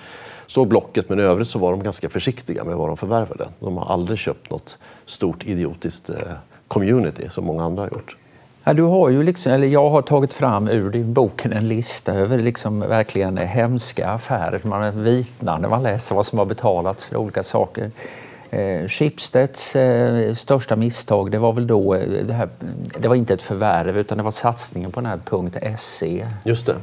såg 0.47 0.69
Blocket, 0.69 1.09
men 1.09 1.21
i 1.21 1.23
övrigt 1.23 1.49
så 1.49 1.59
var 1.59 1.71
de 1.71 1.83
ganska 1.83 2.09
försiktiga 2.09 2.65
med 2.65 2.77
vad 2.77 2.89
de 2.89 2.97
förvärvade. 2.97 3.49
De 3.61 3.77
har 3.77 3.87
aldrig 3.93 4.19
köpt 4.19 4.51
något 4.51 4.79
stort 5.05 5.45
idiotiskt 5.45 6.11
eh, 6.11 6.17
community 6.69 7.29
som 7.31 7.45
många 7.45 7.65
andra 7.65 7.83
har 7.83 7.91
gjort. 7.91 8.17
Ja, 8.69 8.73
du 8.75 8.83
har 8.83 9.09
ju 9.09 9.23
liksom, 9.23 9.53
eller 9.53 9.67
jag 9.67 9.91
har 9.91 10.03
tagit 10.03 10.33
fram 10.35 10.69
ur 10.69 10.91
din 10.91 11.13
boken 11.13 11.53
en 11.53 11.69
lista 11.69 12.13
över 12.13 12.39
liksom 12.39 12.81
verkligen 12.81 13.37
hemska 13.37 14.09
affärer. 14.09 14.61
Man 14.65 15.05
vitnar 15.05 15.59
när 15.59 15.69
man 15.69 15.83
läser 15.83 16.15
vad 16.15 16.27
som 16.27 16.39
har 16.39 16.47
betalats 16.47 17.05
för 17.05 17.17
olika 17.17 17.43
saker. 17.43 17.91
Eh, 18.51 18.89
Schibsteds 18.89 19.77
eh, 19.77 20.35
största 20.35 20.77
misstag 20.77 21.31
det 21.31 21.39
var 21.39 21.53
väl 21.53 21.67
då, 21.67 21.95
eh, 21.95 22.27
det, 22.27 22.33
här, 22.33 22.49
det 22.99 23.09
var 23.09 23.15
inte 23.15 23.35
ett 23.35 23.43
förvärv 23.43 23.99
utan 23.99 24.19
det 24.19 24.25
var 24.25 24.31
satsningen 24.31 24.93
på 24.93 25.01
den 25.01 25.11
här 25.11 25.77
.se. 25.77 26.27
Just 26.45 26.67
det. 26.67 26.77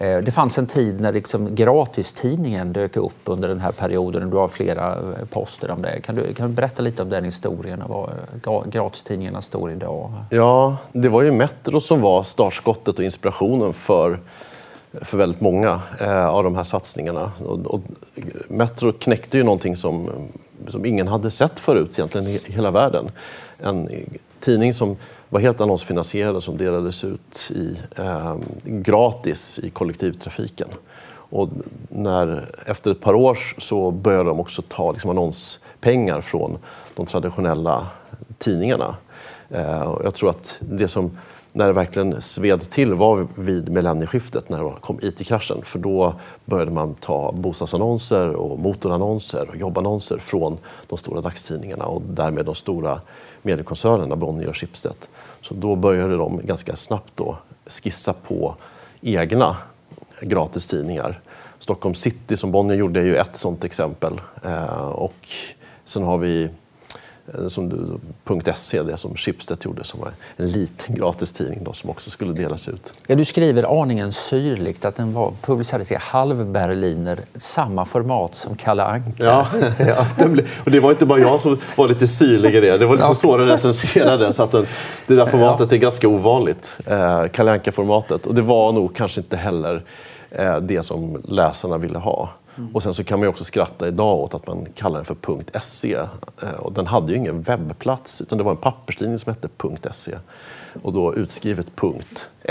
Eh, 0.00 0.18
det 0.18 0.30
fanns 0.30 0.58
en 0.58 0.66
tid 0.66 1.00
när 1.00 1.12
liksom 1.12 1.54
gratistidningen 1.54 2.72
dök 2.72 2.96
upp 2.96 3.20
under 3.24 3.48
den 3.48 3.60
här 3.60 3.72
perioden. 3.72 4.30
Du 4.30 4.36
har 4.36 4.48
flera 4.48 4.92
eh, 4.92 5.24
poster 5.30 5.70
om 5.70 5.82
det. 5.82 6.00
Kan 6.00 6.14
du, 6.14 6.34
kan 6.34 6.48
du 6.48 6.54
berätta 6.54 6.82
lite 6.82 7.02
om 7.02 7.08
den 7.08 7.24
historien 7.24 7.82
och 7.82 8.10
vad 8.44 8.72
gratistidningarna 8.72 9.42
står 9.42 9.72
idag? 9.72 10.12
Ja, 10.30 10.76
det 10.92 11.08
var 11.08 11.22
ju 11.22 11.30
Metro 11.30 11.80
som 11.80 12.00
var 12.00 12.22
startskottet 12.22 12.98
och 12.98 13.04
inspirationen 13.04 13.72
för, 13.72 14.20
för 14.92 15.18
väldigt 15.18 15.40
många 15.40 15.80
eh, 16.00 16.26
av 16.28 16.44
de 16.44 16.56
här 16.56 16.62
satsningarna. 16.62 17.32
Och, 17.46 17.66
och 17.66 17.80
Metro 18.48 18.92
knäckte 18.92 19.38
ju 19.38 19.44
någonting 19.44 19.76
som, 19.76 20.10
som 20.68 20.84
ingen 20.84 21.08
hade 21.08 21.30
sett 21.30 21.58
förut 21.58 21.98
egentligen 21.98 22.26
i 22.26 22.40
hela 22.44 22.70
världen. 22.70 23.10
En 23.58 23.88
tidning 24.40 24.74
som 24.74 24.96
var 25.30 25.40
helt 25.40 25.60
annonsfinansierade 25.60 26.40
som 26.40 26.56
delades 26.56 27.04
ut 27.04 27.50
i, 27.50 27.78
eh, 27.96 28.36
gratis 28.64 29.58
i 29.62 29.70
kollektivtrafiken. 29.70 30.68
Och 31.12 31.48
när, 31.88 32.50
efter 32.66 32.90
ett 32.90 33.00
par 33.00 33.14
år 33.14 33.38
så 33.58 33.90
började 33.90 34.28
de 34.28 34.40
också 34.40 34.62
ta 34.68 34.92
liksom, 34.92 35.10
annonspengar 35.10 36.20
från 36.20 36.58
de 36.94 37.06
traditionella 37.06 37.86
tidningarna. 38.38 38.96
Eh, 39.48 39.96
jag 40.04 40.14
tror 40.14 40.30
att 40.30 40.58
det 40.60 40.88
som 40.88 41.18
när 41.52 41.66
det 41.66 41.72
verkligen 41.72 42.22
sved 42.22 42.70
till 42.70 42.94
var 42.94 43.26
vid 43.34 43.68
millennieskiftet 43.68 44.48
när 44.48 44.64
det 44.64 44.72
kom 44.80 44.98
IT-kraschen. 45.02 45.62
För 45.64 45.78
då 45.78 46.14
började 46.44 46.70
man 46.70 46.94
ta 46.94 47.32
bostadsannonser 47.32 48.28
och 48.28 48.58
motorannonser 48.58 49.48
och 49.48 49.56
jobbannonser 49.56 50.18
från 50.18 50.58
de 50.86 50.98
stora 50.98 51.20
dagstidningarna 51.20 51.84
och 51.84 52.02
därmed 52.02 52.46
de 52.46 52.54
stora 52.54 53.00
mediekoncernerna 53.42 54.16
Bonnier 54.16 54.48
och 54.48 54.56
Schibsted. 54.56 55.06
Så 55.40 55.54
då 55.54 55.76
började 55.76 56.16
de 56.16 56.40
ganska 56.44 56.76
snabbt 56.76 57.12
då 57.14 57.38
skissa 57.66 58.12
på 58.12 58.54
egna 59.00 59.56
gratistidningar. 60.20 61.20
Stockholm 61.58 61.94
City 61.94 62.36
som 62.36 62.52
Bonnier 62.52 62.78
gjorde 62.78 63.00
är 63.00 63.04
ju 63.04 63.16
ett 63.16 63.36
sådant 63.36 63.64
exempel. 63.64 64.20
Eh, 64.44 64.88
och 64.88 65.28
sen 65.84 66.02
har 66.02 66.18
vi 66.18 66.48
som 67.48 67.68
du, 67.68 67.98
.se, 68.54 68.82
det 68.82 68.96
som 68.96 69.16
Schibsted 69.16 69.58
gjorde 69.64 69.84
som 69.84 70.00
var 70.00 70.10
en 70.36 70.48
liten 70.48 70.94
gratistidning 70.94 71.64
då, 71.64 71.72
som 71.72 71.90
också 71.90 72.10
skulle 72.10 72.32
delas 72.32 72.68
ut. 72.68 72.92
Ja, 73.06 73.14
du 73.14 73.24
skriver 73.24 73.82
aningen 73.82 74.12
syrligt 74.12 74.84
att 74.84 74.96
den 74.96 75.12
var 75.12 75.32
publicerades 75.42 75.92
i 75.92 75.96
halvberliner, 76.00 77.20
samma 77.36 77.84
format 77.84 78.34
som 78.34 78.56
Kalle 78.56 78.84
Anka. 78.84 79.24
Ja, 79.24 79.46
ja 79.78 80.06
och 80.64 80.70
det 80.70 80.80
var 80.80 80.90
inte 80.90 81.06
bara 81.06 81.18
jag 81.18 81.40
som 81.40 81.58
var 81.76 81.88
lite 81.88 82.06
syrlig 82.06 82.54
i 82.54 82.60
det. 82.60 82.78
Det 82.78 82.86
var 82.86 82.96
liksom 82.96 83.14
så 83.14 83.36
den 83.36 83.46
recenserade. 83.46 84.32
Så 84.32 84.42
att 84.42 84.50
den, 84.50 84.66
det 85.06 85.14
där 85.14 85.26
formatet 85.26 85.72
är 85.72 85.76
ganska 85.76 86.08
ovanligt, 86.08 86.76
eh, 86.86 87.24
Kalle 87.32 87.52
Anka-formatet. 87.52 88.26
Och 88.26 88.34
det 88.34 88.42
var 88.42 88.72
nog 88.72 88.96
kanske 88.96 89.20
inte 89.20 89.36
heller 89.36 89.84
eh, 90.30 90.56
det 90.56 90.82
som 90.82 91.22
läsarna 91.28 91.78
ville 91.78 91.98
ha. 91.98 92.28
Mm. 92.56 92.74
Och 92.74 92.82
sen 92.82 92.94
så 92.94 93.04
kan 93.04 93.18
man 93.18 93.28
också 93.28 93.44
skratta 93.44 93.88
idag 93.88 94.18
åt 94.18 94.34
att 94.34 94.46
man 94.46 94.66
kallar 94.74 94.96
den 94.96 95.04
för 95.04 95.60
.se. 95.60 95.94
Eh, 96.42 96.52
och 96.58 96.72
den 96.72 96.86
hade 96.86 97.12
ju 97.12 97.18
ingen 97.18 97.42
webbplats 97.42 98.20
utan 98.20 98.38
det 98.38 98.44
var 98.44 98.50
en 98.50 98.56
papperstidning 98.56 99.18
som 99.18 99.34
hette 99.34 99.48
.se. 99.92 100.18
Och 100.82 100.92
då 100.92 101.14
utskrivet 101.14 101.66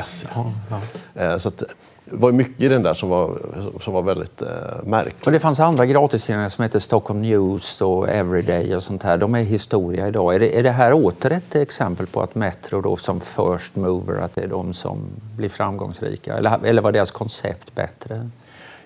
.se. 0.06 0.28
Ja, 0.36 0.52
ja. 0.70 0.82
Eh, 1.22 1.38
så 1.38 1.50
att, 1.50 1.64
det 2.12 2.16
var 2.16 2.32
mycket 2.32 2.62
i 2.62 2.68
den 2.68 2.84
där 2.84 2.94
som 2.94 3.10
var, 3.10 3.38
som 3.82 3.94
var 3.94 4.02
väldigt 4.02 4.42
eh, 4.42 4.48
märkligt. 4.84 5.26
Och 5.26 5.32
det 5.32 5.40
fanns 5.40 5.60
andra 5.60 5.86
gratistidningar 5.86 6.50
som 6.50 6.64
heter 6.64 6.80
Stockholm 6.80 7.22
News 7.22 7.82
och 7.82 8.10
Everyday 8.10 8.76
och 8.76 8.84
sånt 8.84 9.04
här. 9.04 9.18
De 9.18 9.36
är 9.36 9.44
historia 9.44 10.08
idag. 10.08 10.36
Är 10.36 10.40
det, 10.40 10.60
är 10.60 10.64
det 10.64 10.72
här 10.72 10.94
åter 10.94 11.32
ett 11.32 11.56
exempel 11.56 12.08
på 12.08 12.22
att 12.22 12.36
Metro 12.36 12.82
då 12.82 12.96
som 12.96 13.20
first 13.20 13.76
mover, 13.76 14.18
att 14.18 14.36
det 14.36 14.42
är 14.42 14.48
de 14.48 14.74
som 14.74 14.98
blir 15.38 15.50
framgångsrika? 15.50 16.38
Eller, 16.38 16.66
eller 16.66 16.82
var 16.82 16.92
deras 16.92 17.12
koncept 17.12 17.76
bättre? 17.76 18.30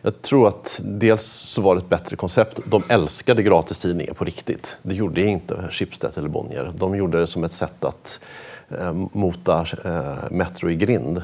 Jag 0.05 0.21
tror 0.21 0.47
att 0.47 0.81
dels 0.83 1.23
så 1.23 1.61
var 1.61 1.75
det 1.75 1.81
ett 1.81 1.89
bättre 1.89 2.15
koncept. 2.15 2.59
De 2.65 2.83
älskade 2.89 3.43
gratistidningar 3.43 4.13
på 4.13 4.25
riktigt. 4.25 4.77
Det 4.81 4.95
gjorde 4.95 5.21
inte 5.21 5.67
Schibsted 5.71 6.17
eller 6.17 6.29
Bonnier. 6.29 6.73
De 6.75 6.95
gjorde 6.95 7.19
det 7.19 7.27
som 7.27 7.43
ett 7.43 7.53
sätt 7.53 7.85
att 7.85 8.19
eh, 8.69 8.93
mota 8.93 9.65
eh, 9.85 10.31
Metro 10.31 10.69
i 10.69 10.75
grind. 10.75 11.21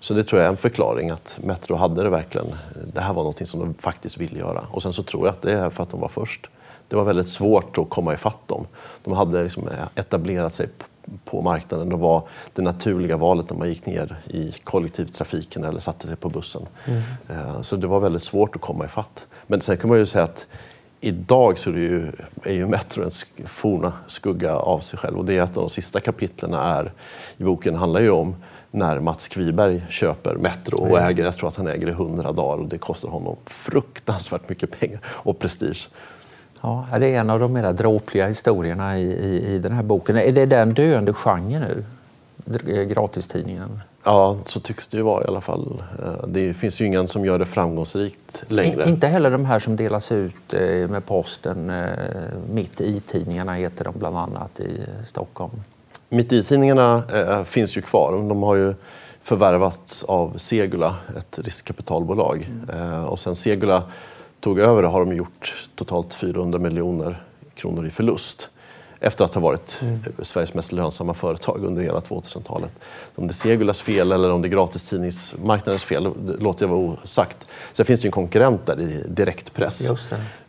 Så 0.00 0.14
det 0.14 0.24
tror 0.24 0.40
jag 0.40 0.46
är 0.46 0.50
en 0.50 0.56
förklaring 0.56 1.10
att 1.10 1.38
Metro 1.42 1.76
hade 1.76 2.02
det 2.02 2.10
verkligen. 2.10 2.46
Det 2.92 3.00
här 3.00 3.14
var 3.14 3.24
något 3.24 3.48
som 3.48 3.60
de 3.60 3.74
faktiskt 3.74 4.18
ville 4.18 4.38
göra. 4.38 4.64
Och 4.70 4.82
sen 4.82 4.92
så 4.92 5.02
tror 5.02 5.26
jag 5.26 5.32
att 5.32 5.42
det 5.42 5.52
är 5.52 5.70
för 5.70 5.82
att 5.82 5.90
de 5.90 6.00
var 6.00 6.08
först. 6.08 6.50
Det 6.88 6.96
var 6.96 7.04
väldigt 7.04 7.28
svårt 7.28 7.78
att 7.78 7.90
komma 7.90 8.14
ifatt 8.14 8.48
dem. 8.48 8.66
De 9.04 9.12
hade 9.12 9.42
liksom 9.42 9.68
eh, 9.68 9.74
etablerat 9.94 10.54
sig 10.54 10.68
på 11.24 11.42
marknaden. 11.42 11.88
Det 11.88 11.96
var 11.96 12.28
det 12.52 12.62
naturliga 12.62 13.16
valet 13.16 13.50
när 13.50 13.56
man 13.56 13.68
gick 13.68 13.86
ner 13.86 14.16
i 14.26 14.54
kollektivtrafiken 14.64 15.64
eller 15.64 15.80
satte 15.80 16.06
sig 16.06 16.16
på 16.16 16.28
bussen. 16.28 16.62
Mm. 16.86 17.02
Eh, 17.28 17.62
så 17.62 17.76
det 17.76 17.86
var 17.86 18.00
väldigt 18.00 18.22
svårt 18.22 18.56
att 18.56 18.62
komma 18.62 18.84
ifatt. 18.84 19.26
Men 19.46 19.60
sen 19.60 19.76
kan 19.76 19.90
man 19.90 19.98
ju 19.98 20.06
säga 20.06 20.24
att 20.24 20.46
idag 21.00 21.58
så 21.58 21.70
är, 21.70 21.74
ju, 21.74 22.12
är 22.42 22.52
ju 22.52 22.66
Metro 22.66 23.04
en 23.04 23.10
forna 23.46 23.92
skugga 24.06 24.56
av 24.56 24.78
sig 24.80 24.98
själv. 24.98 25.18
Och 25.18 25.24
det 25.24 25.38
är 25.38 25.42
ett 25.42 25.56
av 25.56 25.62
de 25.62 25.70
sista 25.70 26.00
kapitlen 26.00 26.54
är, 26.54 26.92
i 27.36 27.44
boken 27.44 27.74
handlar 27.74 28.00
ju 28.00 28.10
om 28.10 28.36
när 28.70 29.00
Mats 29.00 29.28
Kviberg 29.28 29.82
köper 29.88 30.34
Metro 30.34 30.78
och 30.78 30.98
äger, 30.98 31.24
jag 31.24 31.34
tror 31.34 31.48
att 31.48 31.56
han 31.56 31.66
äger 31.66 31.86
det 31.86 31.92
100 31.92 32.32
dagar 32.32 32.62
och 32.62 32.68
det 32.68 32.78
kostar 32.78 33.08
honom 33.08 33.36
fruktansvärt 33.46 34.48
mycket 34.48 34.80
pengar 34.80 35.00
och 35.04 35.38
prestige. 35.38 35.88
Ja, 36.60 36.86
det 37.00 37.14
är 37.14 37.20
en 37.20 37.30
av 37.30 37.40
de 37.40 37.52
mer 37.52 37.72
dråpliga 37.72 38.26
historierna 38.26 38.98
i, 38.98 39.02
i, 39.02 39.54
i 39.54 39.58
den 39.58 39.72
här 39.72 39.82
boken. 39.82 40.16
Är 40.16 40.32
det 40.32 40.46
den 40.46 40.74
döende 40.74 41.12
genren 41.12 41.60
nu? 41.60 41.84
Gratistidningen? 42.84 43.80
Ja, 44.04 44.36
så 44.44 44.60
tycks 44.60 44.88
det 44.88 44.96
ju 44.96 45.02
vara 45.02 45.24
i 45.24 45.26
alla 45.26 45.40
fall. 45.40 45.82
Eh, 46.04 46.26
det 46.28 46.54
finns 46.54 46.80
ju 46.80 46.84
ingen 46.84 47.08
som 47.08 47.24
gör 47.24 47.38
det 47.38 47.46
framgångsrikt 47.46 48.44
längre. 48.48 48.82
In, 48.82 48.88
inte 48.88 49.06
heller 49.06 49.30
de 49.30 49.44
här 49.44 49.58
som 49.58 49.76
delas 49.76 50.12
ut 50.12 50.54
eh, 50.54 50.60
med 50.88 51.06
posten. 51.06 51.70
Eh, 51.70 51.86
Mitt 52.50 52.80
i-tidningarna 52.80 53.54
heter 53.54 53.84
de 53.84 53.98
bland 53.98 54.18
annat 54.18 54.60
i 54.60 54.80
Stockholm. 55.06 55.52
Mitt 56.08 56.32
i-tidningarna 56.32 57.02
finns 57.44 57.76
ju 57.76 57.82
kvar. 57.82 58.12
De 58.28 58.42
har 58.42 58.54
ju 58.54 58.74
förvärvats 59.22 60.04
av 60.04 60.32
Segula, 60.36 60.96
ett 61.18 61.38
riskkapitalbolag. 61.38 62.50
Mm. 62.70 63.04
Och 63.04 63.18
sen 63.18 63.36
Segula 63.36 63.82
tog 64.40 64.58
över 64.58 64.82
har 64.82 65.00
de 65.00 65.16
gjort 65.16 65.68
totalt 65.74 66.14
400 66.14 66.58
miljoner 66.58 67.22
kronor 67.54 67.86
i 67.86 67.90
förlust 67.90 68.50
efter 69.00 69.24
att 69.24 69.34
ha 69.34 69.40
varit 69.40 69.78
mm. 69.82 70.00
Sveriges 70.22 70.54
mest 70.54 70.72
lönsamma 70.72 71.14
företag 71.14 71.64
under 71.64 71.82
hela 71.82 72.00
2000-talet. 72.00 72.72
Om 73.14 73.26
det 73.26 73.30
är 73.30 73.34
Segulas 73.34 73.80
fel 73.80 74.12
eller 74.12 74.32
om 74.32 74.42
det 74.42 74.48
är 74.48 74.50
gratistidningsmarknadens 74.50 75.84
fel 75.84 76.12
låter 76.38 76.66
jag 76.66 76.70
vara 76.70 76.80
osagt. 76.80 77.46
Sen 77.72 77.86
finns 77.86 78.00
det 78.00 78.04
ju 78.04 78.08
en 78.08 78.12
konkurrent 78.12 78.66
där 78.66 78.80
i 78.80 79.04
direktpress. 79.08 79.90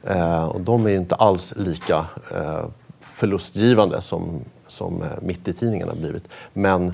Eh, 0.03 0.45
och 0.45 0.61
de 0.61 0.85
är 0.85 0.89
inte 0.89 1.15
alls 1.15 1.53
lika 1.57 2.05
eh, 2.35 2.65
förlustgivande 2.99 4.01
som, 4.01 4.41
som 4.67 5.01
eh, 5.01 5.07
mitt 5.21 5.47
i 5.47 5.53
tidningarna 5.53 5.95
blivit. 5.95 6.23
Men 6.53 6.93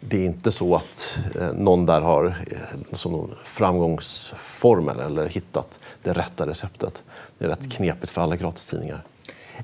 det 0.00 0.16
är 0.16 0.26
inte 0.26 0.52
så 0.52 0.74
att 0.74 1.18
eh, 1.40 1.52
någon 1.52 1.86
där 1.86 2.00
har 2.00 2.26
eh, 2.26 2.92
som 2.92 3.30
framgångsformel 3.44 5.00
eller 5.00 5.26
hittat 5.26 5.78
det 6.02 6.12
rätta 6.12 6.46
receptet. 6.46 7.02
Det 7.38 7.44
är 7.44 7.48
rätt 7.48 7.72
knepigt 7.72 8.12
för 8.12 8.20
alla 8.20 8.36
gratistidningar. 8.36 9.02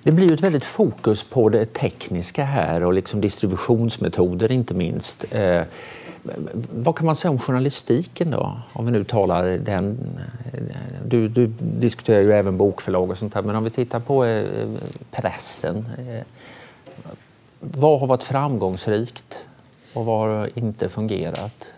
Det 0.03 0.13
blir 0.13 0.29
ju 0.29 0.35
ett 0.35 0.41
väldigt 0.41 0.65
fokus 0.65 1.25
på 1.25 1.49
det 1.49 1.73
tekniska 1.75 2.45
här 2.45 2.83
och 2.83 2.93
liksom 2.93 3.21
distributionsmetoder 3.21 4.53
inte 4.53 4.75
minst. 4.75 5.25
Eh, 5.31 5.63
vad 6.73 6.97
kan 6.97 7.07
man 7.07 7.17
säga 7.17 7.31
om 7.31 7.39
journalistiken 7.39 8.31
då? 8.31 8.61
Om 8.73 8.87
vi 8.87 8.93
nu 8.93 9.05
talar 9.05 9.45
den... 9.45 9.99
Du, 11.07 11.29
du 11.29 11.47
diskuterar 11.59 12.21
ju 12.21 12.33
även 12.33 12.57
bokförlag 12.57 13.11
och 13.11 13.19
sånt 13.19 13.35
här, 13.35 13.43
men 13.43 13.57
om 13.57 13.65
vi 13.65 13.71
tittar 13.71 14.01
på 14.01 14.25
eh, 14.25 14.69
pressen. 15.11 15.87
Eh, 15.99 16.27
vad 17.61 18.01
har 18.01 18.07
varit 18.07 18.23
framgångsrikt 18.23 19.47
och 19.93 20.05
vad 20.05 20.29
har 20.29 20.51
inte 20.55 20.89
fungerat? 20.89 21.75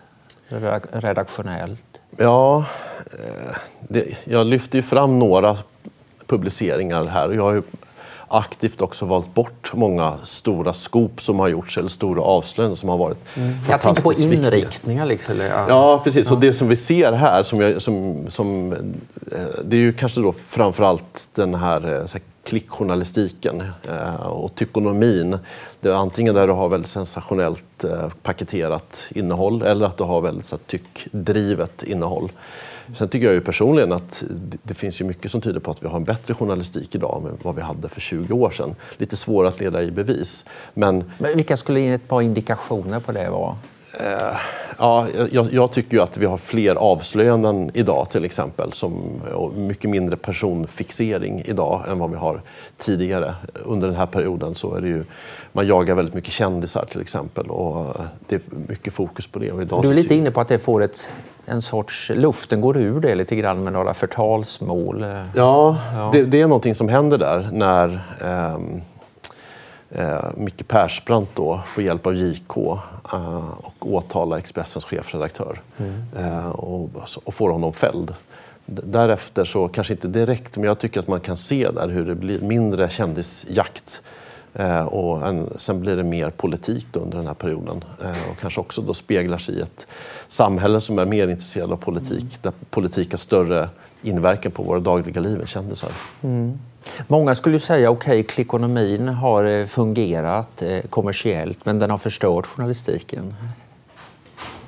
redaktionellt? 0.91 1.85
Ja, 2.17 2.65
eh, 3.11 3.55
det, 3.79 4.05
jag 4.23 4.47
lyfter 4.47 4.77
ju 4.77 4.81
fram 4.81 5.19
några 5.19 5.57
publiceringar 6.27 7.05
här. 7.05 7.29
Jag 7.29 7.43
har 7.43 7.53
ju 7.53 7.61
aktivt 8.27 8.81
också 8.81 9.05
valt 9.05 9.33
bort 9.33 9.71
många 9.73 10.13
stora 10.23 10.73
skop 10.73 11.21
som 11.21 11.39
har 11.39 11.47
gjorts 11.47 11.77
eller 11.77 11.89
stora 11.89 12.21
avslöjanden 12.21 12.75
som 12.75 12.89
har 12.89 12.97
varit 12.97 13.37
mm. 13.37 13.53
Jag 13.69 13.81
tänker 13.81 14.01
på 14.01 14.13
inriktningar. 14.13 15.05
Liksom, 15.05 15.39
ja. 15.39 15.65
ja. 15.69 16.01
precis. 16.03 16.27
Ja. 16.27 16.35
Och 16.35 16.41
det 16.41 16.53
som 16.53 16.67
vi 16.67 16.75
ser 16.75 17.11
här, 17.11 17.43
som, 17.43 17.61
jag, 17.61 17.81
som, 17.81 18.25
som, 18.29 18.73
eh, 18.73 19.39
det 19.63 19.77
är 19.77 19.81
ju 19.81 19.93
kanske 19.93 20.21
då 20.21 20.31
framförallt 20.31 21.29
den 21.33 21.55
här, 21.55 21.99
eh, 21.99 22.05
så 22.05 22.17
här 22.17 22.21
klickjournalistiken 22.45 23.63
eh, 23.87 24.15
och 24.15 24.55
tykonomin. 24.55 25.37
Det 25.81 25.89
är 25.89 25.93
antingen 25.93 26.35
där 26.35 26.47
du 26.47 26.53
har 26.53 26.69
väldigt 26.69 26.89
sensationellt 26.89 27.83
eh, 27.83 28.09
paketerat 28.23 29.07
innehåll 29.09 29.61
eller 29.61 29.85
att 29.85 29.97
du 29.97 30.03
har 30.03 30.21
väldigt 30.21 30.45
så 30.45 30.57
tyckdrivet 30.57 31.83
innehåll. 31.83 32.31
Sen 32.93 33.09
tycker 33.09 33.25
jag 33.25 33.33
ju 33.33 33.41
personligen 33.41 33.91
att 33.91 34.23
det 34.63 34.73
finns 34.73 35.01
ju 35.01 35.05
mycket 35.05 35.31
som 35.31 35.41
tyder 35.41 35.59
på 35.59 35.71
att 35.71 35.83
vi 35.83 35.87
har 35.87 35.97
en 35.97 36.03
bättre 36.03 36.33
journalistik 36.33 36.95
idag 36.95 37.23
än 37.25 37.37
vad 37.43 37.55
vi 37.55 37.61
hade 37.61 37.89
för 37.89 38.01
20 38.01 38.33
år 38.33 38.49
sedan. 38.49 38.75
Lite 38.97 39.17
svårare 39.17 39.47
att 39.47 39.59
leda 39.59 39.83
i 39.83 39.91
bevis. 39.91 40.45
Men, 40.73 41.11
Men 41.17 41.35
vilka 41.35 41.57
skulle 41.57 41.79
ge 41.79 41.93
ett 41.93 42.07
par 42.07 42.21
indikationer 42.21 42.99
på 42.99 43.11
det 43.11 43.29
vara? 43.29 43.55
Eh, 43.99 44.37
ja, 44.77 45.07
jag, 45.31 45.53
jag, 45.53 45.71
tycker 45.71 45.97
ju 45.97 46.03
att 46.03 46.17
vi 46.17 46.25
har 46.25 46.37
fler 46.37 46.75
avslöjanden 46.75 47.71
idag 47.73 48.09
till 48.09 48.25
exempel. 48.25 48.71
Som, 48.71 49.21
och 49.35 49.53
mycket 49.53 49.89
mindre 49.89 50.17
personfixering 50.17 51.41
idag 51.45 51.81
än 51.89 51.99
vad 51.99 52.11
vi 52.11 52.17
har 52.17 52.41
tidigare. 52.77 53.35
Under 53.63 53.87
den 53.87 53.97
här 53.97 54.05
perioden 54.05 54.55
så 54.55 54.75
är 54.75 54.81
det 54.81 54.87
ju, 54.87 55.03
man 55.51 55.67
jagar 55.67 55.95
väldigt 55.95 56.15
mycket 56.15 56.33
kändisar 56.33 56.85
till 56.91 57.01
exempel. 57.01 57.45
Och 57.49 57.95
det 58.27 58.35
är 58.35 58.41
mycket 58.67 58.93
fokus 58.93 59.27
på 59.27 59.39
det. 59.39 59.51
Och 59.51 59.61
idag 59.61 59.83
du 59.83 59.89
är 59.89 59.93
lite 59.93 60.15
inne 60.15 60.31
på 60.31 60.41
att 60.41 60.47
det 60.47 60.59
får 60.59 60.83
ett 60.83 61.09
en 61.45 61.61
sorts, 61.61 62.11
luften 62.15 62.61
går 62.61 62.77
ur 62.77 62.99
det 62.99 63.15
lite 63.15 63.35
grann 63.35 63.63
med 63.63 63.73
några 63.73 63.93
förtalsmål. 63.93 65.05
Ja, 65.35 65.77
ja. 65.97 66.09
Det, 66.13 66.25
det, 66.25 66.41
är 66.41 66.47
någonting 66.47 66.75
som 66.75 66.89
händer 66.89 67.17
där 67.17 67.49
när 67.51 67.89
eh, 68.21 68.59
eh, 69.95 70.25
Micke 70.37 70.67
Persbrandt 70.67 71.29
då 71.35 71.61
får 71.65 71.83
hjälp 71.83 72.07
av 72.07 72.15
JK 72.15 72.57
eh, 73.13 73.49
och 73.63 73.93
åtala 73.93 74.37
Expressens 74.37 74.85
chefredaktör 74.85 75.61
mm. 75.77 76.03
eh, 76.17 76.49
och, 76.49 76.89
och 77.23 77.33
får 77.33 77.49
honom 77.49 77.73
fälld. 77.73 78.13
Därefter 78.65 79.45
så, 79.45 79.67
kanske 79.67 79.93
inte 79.93 80.07
direkt, 80.07 80.57
men 80.57 80.65
jag 80.65 80.79
tycker 80.79 80.99
att 80.99 81.07
man 81.07 81.19
kan 81.19 81.37
se 81.37 81.69
där 81.71 81.87
hur 81.87 82.05
det 82.05 82.15
blir 82.15 82.39
mindre 82.39 82.89
kändisjakt 82.89 84.01
Eh, 84.57 84.85
och 84.85 85.27
en, 85.27 85.49
sen 85.55 85.79
blir 85.79 85.95
det 85.95 86.03
mer 86.03 86.29
politik 86.29 86.87
under 86.93 87.17
den 87.17 87.27
här 87.27 87.33
perioden 87.33 87.83
eh, 88.03 88.31
och 88.31 88.39
kanske 88.41 88.59
också 88.59 88.81
då 88.81 88.93
speglar 88.93 89.37
sig 89.37 89.55
i 89.55 89.61
ett 89.61 89.87
samhälle 90.27 90.81
som 90.81 90.99
är 90.99 91.05
mer 91.05 91.27
intresserad 91.27 91.71
av 91.71 91.77
politik, 91.77 92.21
mm. 92.21 92.29
där 92.41 92.53
politik 92.69 93.11
har 93.11 93.17
större 93.17 93.69
inverkan 94.01 94.51
på 94.51 94.63
våra 94.63 94.79
dagliga 94.79 95.21
liv 95.21 95.41
än 95.41 95.47
kändisar. 95.47 95.91
Mm. 96.21 96.59
Många 97.07 97.35
skulle 97.35 97.59
säga 97.59 97.89
okej, 97.89 98.19
okay, 98.19 98.23
klickonomin 98.23 99.07
har 99.07 99.43
eh, 99.43 99.65
fungerat 99.65 100.63
kommersiellt 100.89 101.65
men 101.65 101.79
den 101.79 101.89
har 101.89 101.97
förstört 101.97 102.45
journalistiken 102.45 103.33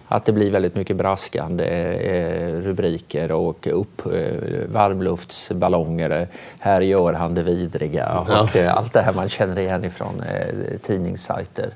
att 0.07 0.25
det 0.25 0.31
blir 0.31 0.51
väldigt 0.51 0.75
mycket 0.75 0.95
braskande 0.95 1.65
eh, 1.65 2.61
rubriker 2.61 3.31
och 3.31 3.67
upp 3.71 4.05
eh, 4.05 4.31
varmluftsballonger. 4.67 6.27
Här 6.59 6.81
gör 6.81 7.13
han 7.13 7.33
det 7.33 7.43
vidriga 7.43 8.19
och 8.19 8.29
ja. 8.55 8.71
allt 8.71 8.93
det 8.93 9.01
här 9.01 9.13
man 9.13 9.29
känner 9.29 9.59
igen 9.59 9.85
ifrån 9.85 10.23
eh, 10.23 10.77
tidningssajter. 10.81 11.69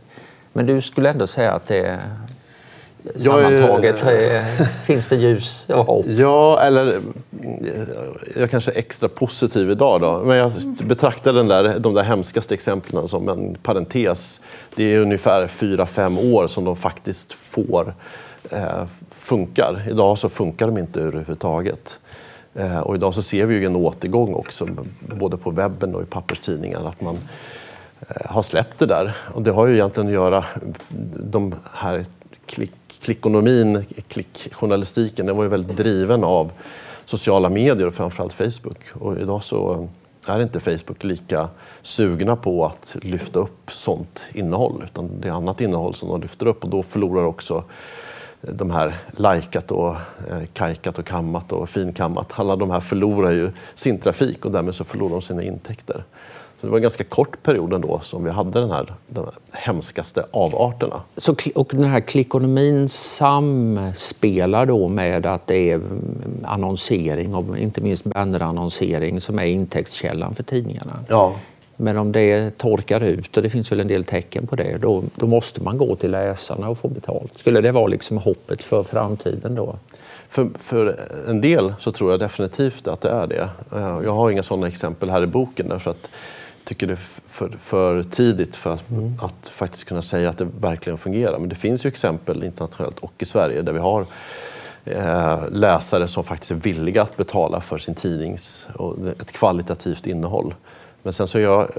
Men 0.53 0.65
du 0.65 0.81
skulle 0.81 1.09
ändå 1.09 1.27
säga 1.27 1.51
att 1.51 1.67
det 1.67 1.99
sammantaget 3.15 4.03
är, 4.03 4.65
finns 4.65 5.07
det 5.07 5.15
ljus 5.15 5.67
och 5.69 5.85
hopp? 5.85 6.05
Ja, 6.07 6.59
eller 6.61 7.01
jag 8.35 8.51
kanske 8.51 8.71
är 8.71 8.77
extra 8.77 9.09
positiv 9.09 9.69
idag 9.71 10.01
då. 10.01 10.21
Men 10.25 10.37
jag 10.37 10.51
betraktar 10.83 11.33
den 11.33 11.47
där, 11.47 11.79
de 11.79 11.93
där 11.93 12.03
hemskaste 12.03 12.53
exemplen 12.53 13.07
som 13.07 13.29
en 13.29 13.55
parentes. 13.63 14.41
Det 14.75 14.95
är 14.95 14.99
ungefär 14.99 15.47
fyra 15.47 15.85
fem 15.85 16.17
år 16.17 16.47
som 16.47 16.65
de 16.65 16.75
faktiskt 16.75 17.33
får 17.33 17.93
eh, 18.49 18.85
funkar. 19.09 19.81
Idag 19.89 20.17
så 20.17 20.29
funkar 20.29 20.67
de 20.67 20.77
inte 20.77 21.01
överhuvudtaget. 21.01 21.99
Eh, 22.55 22.79
och 22.79 22.95
idag 22.95 23.13
så 23.13 23.21
ser 23.21 23.45
vi 23.45 23.55
ju 23.55 23.65
en 23.65 23.75
återgång 23.75 24.33
också, 24.33 24.67
både 24.99 25.37
på 25.37 25.51
webben 25.51 25.95
och 25.95 26.01
i 26.01 26.05
papperstidningar, 26.05 26.85
att 26.87 27.01
man 27.01 27.17
eh, 27.99 28.31
har 28.31 28.41
släppt 28.41 28.79
det 28.79 28.85
där. 28.85 29.15
Och 29.33 29.41
det 29.41 29.51
har 29.51 29.67
ju 29.67 29.73
egentligen 29.73 30.07
att 30.07 30.13
göra, 30.13 30.45
de 31.19 31.55
här 31.73 32.05
klick, 32.45 32.71
klickonomin, 33.01 33.85
klickjournalistiken, 34.07 35.25
den 35.25 35.35
var 35.35 35.43
ju 35.43 35.49
väldigt 35.49 35.77
driven 35.77 36.23
av 36.23 36.51
sociala 37.05 37.49
medier 37.49 37.87
och 37.87 37.93
framförallt 37.93 38.33
Facebook. 38.33 38.79
Och 38.93 39.17
idag 39.17 39.43
så 39.43 39.89
är 40.25 40.41
inte 40.41 40.59
Facebook 40.59 41.03
lika 41.03 41.49
sugna 41.81 42.35
på 42.35 42.65
att 42.65 42.95
lyfta 43.01 43.39
upp 43.39 43.71
sånt 43.71 44.25
innehåll 44.33 44.81
utan 44.83 45.21
det 45.21 45.27
är 45.27 45.31
annat 45.31 45.61
innehåll 45.61 45.93
som 45.93 46.09
de 46.09 46.21
lyfter 46.21 46.45
upp 46.45 46.63
och 46.63 46.69
då 46.69 46.83
förlorar 46.83 47.23
också 47.23 47.63
de 48.41 48.71
här 48.71 48.97
likat 49.17 49.71
och 49.71 49.95
eh, 50.29 50.43
kajkat 50.53 50.99
och 50.99 51.05
kammat 51.05 51.51
och 51.51 51.69
finkammat. 51.69 52.39
Alla 52.39 52.55
de 52.55 52.71
här 52.71 52.79
förlorar 52.79 53.31
ju 53.31 53.51
sin 53.73 53.99
trafik 53.99 54.45
och 54.45 54.51
därmed 54.51 54.75
så 54.75 54.83
förlorar 54.83 55.11
de 55.11 55.21
sina 55.21 55.43
intäkter. 55.43 56.03
Så 56.61 56.67
det 56.67 56.71
var 56.71 56.77
en 56.77 56.81
ganska 56.81 57.03
kort 57.03 57.43
period 57.43 57.73
ändå 57.73 57.99
som 57.99 58.23
vi 58.23 58.29
hade 58.29 58.59
den 58.59 58.71
här, 58.71 58.93
de 59.07 59.19
här 59.19 59.33
hemskaste 59.51 60.25
avarterna. 60.31 61.01
Så, 61.17 61.35
och 61.55 61.71
den 61.73 61.83
här 61.83 61.99
klickonomin 61.99 62.89
samspelar 62.89 64.65
då 64.65 64.87
med 64.87 65.25
att 65.25 65.47
det 65.47 65.71
är 65.71 65.81
annonsering, 66.43 67.35
och 67.35 67.57
inte 67.57 67.81
minst 67.81 68.03
bannerannonsering, 68.03 69.21
som 69.21 69.39
är 69.39 69.45
intäktskällan 69.45 70.35
för 70.35 70.43
tidningarna? 70.43 70.99
Ja. 71.07 71.35
Men 71.75 71.97
om 71.97 72.11
det 72.11 72.57
torkar 72.57 73.01
ut, 73.01 73.37
och 73.37 73.43
det 73.43 73.49
finns 73.49 73.71
väl 73.71 73.79
en 73.79 73.87
del 73.87 74.03
tecken 74.03 74.47
på 74.47 74.55
det, 74.55 74.77
då, 74.81 75.03
då 75.15 75.27
måste 75.27 75.63
man 75.63 75.77
gå 75.77 75.95
till 75.95 76.11
läsarna 76.11 76.69
och 76.69 76.77
få 76.77 76.87
betalt. 76.87 77.37
Skulle 77.37 77.61
det 77.61 77.71
vara 77.71 77.87
liksom 77.87 78.17
hoppet 78.17 78.63
för 78.63 78.83
framtiden 78.83 79.55
då? 79.55 79.75
För, 80.29 80.49
för, 80.59 80.99
en 81.27 81.41
del 81.41 81.73
så 81.79 81.91
tror 81.91 82.11
jag 82.11 82.19
definitivt 82.19 82.87
att 82.87 83.01
det 83.01 83.09
är 83.09 83.27
det. 83.27 83.49
Eh, 83.75 83.99
jag 84.03 84.11
har 84.11 84.29
inga 84.29 84.43
sådana 84.43 84.67
exempel 84.67 85.09
här 85.09 85.23
i 85.23 85.27
boken 85.27 85.69
därför 85.69 85.91
att 85.91 86.09
tycker 86.63 86.87
det 86.87 86.93
är 86.93 87.07
för, 87.27 87.49
för 87.49 88.03
tidigt 88.03 88.55
för 88.55 88.73
att, 88.73 88.89
mm. 88.89 89.13
att, 89.21 89.49
faktiskt 89.49 89.83
kunna 89.83 90.01
säga 90.01 90.29
att 90.29 90.37
det 90.37 90.47
verkligen 90.59 90.97
fungerar. 90.97 91.39
Men 91.39 91.49
det 91.49 91.55
finns 91.55 91.85
ju 91.85 91.87
exempel 91.87 92.43
internationellt 92.43 92.99
och 92.99 93.13
i 93.19 93.25
Sverige 93.25 93.61
där 93.61 93.73
vi 93.73 93.79
har 93.79 94.05
eh, 94.85 95.49
läsare 95.49 96.07
som 96.07 96.23
faktiskt 96.23 96.51
är 96.51 96.55
villiga 96.55 97.01
att 97.01 97.17
betala 97.17 97.61
för 97.61 97.77
sin 97.77 97.95
tidnings 97.95 98.67
och 98.75 98.97
ett 99.07 99.31
kvalitativt 99.31 100.07
innehåll. 100.07 100.55
Men 101.03 101.13
sen 101.13 101.27
så 101.27 101.37
är 101.37 101.41
jag 101.41 101.71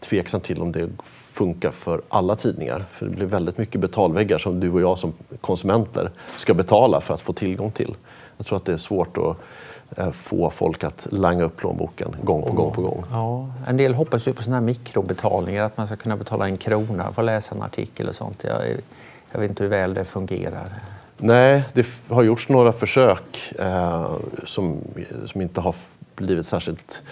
tveksam 0.00 0.40
till 0.40 0.62
om 0.62 0.72
det 0.72 0.88
funkar 1.04 1.70
för 1.70 2.02
alla 2.08 2.36
tidningar. 2.36 2.84
För 2.90 3.06
det 3.06 3.16
blir 3.16 3.26
väldigt 3.26 3.58
mycket 3.58 3.80
betalväggar 3.80 4.38
som 4.38 4.60
du 4.60 4.70
och 4.70 4.80
jag 4.80 4.98
som 4.98 5.12
konsumenter 5.40 6.10
ska 6.36 6.54
betala 6.54 7.00
för 7.00 7.14
att 7.14 7.20
få 7.20 7.32
tillgång 7.32 7.70
till. 7.70 7.94
Jag 8.36 8.46
tror 8.46 8.56
att 8.56 8.64
det 8.64 8.72
är 8.72 8.76
svårt 8.76 9.16
att 9.16 9.36
få 10.12 10.50
folk 10.50 10.84
att 10.84 11.06
langa 11.10 11.44
upp 11.44 11.56
plånboken 11.56 12.16
gång 12.22 12.42
på 12.42 12.52
gång 12.52 12.72
på 12.72 12.82
gång. 12.82 13.04
Ja, 13.10 13.48
en 13.66 13.76
del 13.76 13.94
hoppas 13.94 14.28
ju 14.28 14.32
på 14.32 14.42
såna 14.42 14.56
här 14.56 14.62
mikrobetalningar, 14.62 15.62
att 15.62 15.76
man 15.76 15.86
ska 15.86 15.96
kunna 15.96 16.16
betala 16.16 16.48
en 16.48 16.56
krona 16.56 17.12
för 17.12 17.22
att 17.22 17.26
läsa 17.26 17.54
en 17.54 17.62
artikel 17.62 18.08
och 18.08 18.14
sånt. 18.14 18.44
Jag, 18.44 18.62
jag 19.32 19.40
vet 19.40 19.50
inte 19.50 19.62
hur 19.62 19.70
väl 19.70 19.94
det 19.94 20.04
fungerar. 20.04 20.68
Nej, 21.16 21.64
det 21.72 21.86
har 22.08 22.22
gjorts 22.22 22.48
några 22.48 22.72
försök 22.72 23.52
eh, 23.58 24.10
som, 24.44 24.80
som 25.24 25.40
inte 25.40 25.60
har 25.60 25.74
blivit 26.16 26.46
särskilt 26.46 27.02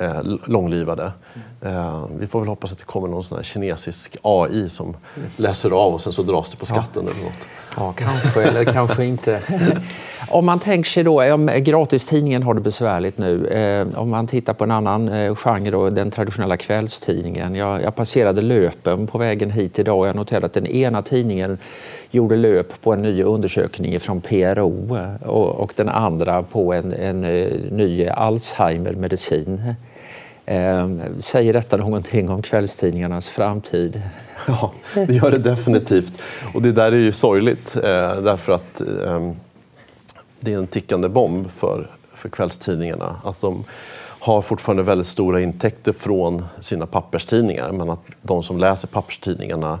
eh, 0.00 0.22
långlivade. 0.46 1.12
Eh, 1.60 2.06
vi 2.18 2.26
får 2.26 2.40
väl 2.40 2.48
hoppas 2.48 2.72
att 2.72 2.78
det 2.78 2.84
kommer 2.84 3.08
någon 3.08 3.24
sån 3.24 3.42
kinesisk 3.42 4.16
AI 4.22 4.68
som 4.68 4.96
läser 5.36 5.70
av 5.70 5.94
och 5.94 6.00
sen 6.00 6.12
så 6.12 6.22
dras 6.22 6.50
det 6.50 6.56
på 6.56 6.66
skatten 6.66 7.04
ja. 7.06 7.10
eller 7.10 7.24
något. 7.24 7.48
Ja, 7.76 7.92
kanske 7.92 8.42
eller 8.42 8.64
kanske 8.64 9.04
inte. 9.04 9.42
Om 10.28 10.46
man 10.46 10.58
tänker 10.58 10.90
sig 10.90 11.04
då, 11.04 11.32
om 11.34 11.50
gratistidningen 11.56 12.42
har 12.42 12.54
det 12.54 12.60
besvärligt 12.60 13.18
nu. 13.18 13.46
Eh, 13.46 13.98
om 13.98 14.10
man 14.10 14.26
tittar 14.26 14.52
på 14.52 14.64
en 14.64 14.70
annan 14.70 15.08
eh, 15.08 15.34
genre, 15.34 15.90
den 15.90 16.10
traditionella 16.10 16.56
kvällstidningen. 16.56 17.54
Jag, 17.54 17.82
jag 17.82 17.94
passerade 17.94 18.42
Löpen 18.42 19.06
på 19.06 19.18
vägen 19.18 19.50
hit 19.50 19.78
idag 19.78 19.98
och 19.98 20.06
jag 20.06 20.16
noterade 20.16 20.46
att 20.46 20.52
den 20.52 20.66
ena 20.66 21.02
tidningen 21.02 21.58
gjorde 22.10 22.36
löp 22.36 22.82
på 22.82 22.92
en 22.92 22.98
ny 22.98 23.22
undersökning 23.22 24.00
från 24.00 24.20
PRO 24.20 24.96
eh, 24.96 25.28
och, 25.28 25.60
och 25.60 25.72
den 25.76 25.88
andra 25.88 26.42
på 26.42 26.72
en, 26.72 26.92
en, 26.92 27.24
en 27.24 27.48
ny 27.70 28.06
Alzheimer-medicin. 28.06 29.74
Eh, 30.46 30.88
säger 31.18 31.52
detta 31.52 31.76
någonting 31.76 32.30
om 32.30 32.42
kvällstidningarnas 32.42 33.28
framtid? 33.28 34.02
Ja, 34.46 34.72
det 34.94 35.12
gör 35.14 35.30
det 35.30 35.38
definitivt. 35.38 36.22
Och 36.54 36.62
det 36.62 36.72
där 36.72 36.92
är 36.92 36.96
ju 36.96 37.12
sorgligt 37.12 37.76
eh, 37.76 37.82
därför 38.22 38.52
att 38.52 38.80
eh, 38.80 39.32
det 40.42 40.52
är 40.52 40.58
en 40.58 40.66
tickande 40.66 41.08
bomb 41.08 41.50
för, 41.50 41.90
för 42.14 42.28
kvällstidningarna. 42.28 43.16
Att 43.24 43.40
de 43.40 43.64
har 44.18 44.42
fortfarande 44.42 44.82
väldigt 44.82 45.06
stora 45.06 45.40
intäkter 45.40 45.92
från 45.92 46.44
sina 46.60 46.86
papperstidningar 46.86 47.72
men 47.72 47.90
att 47.90 48.00
de 48.22 48.42
som 48.42 48.58
läser 48.58 48.88
papperstidningarna 48.88 49.78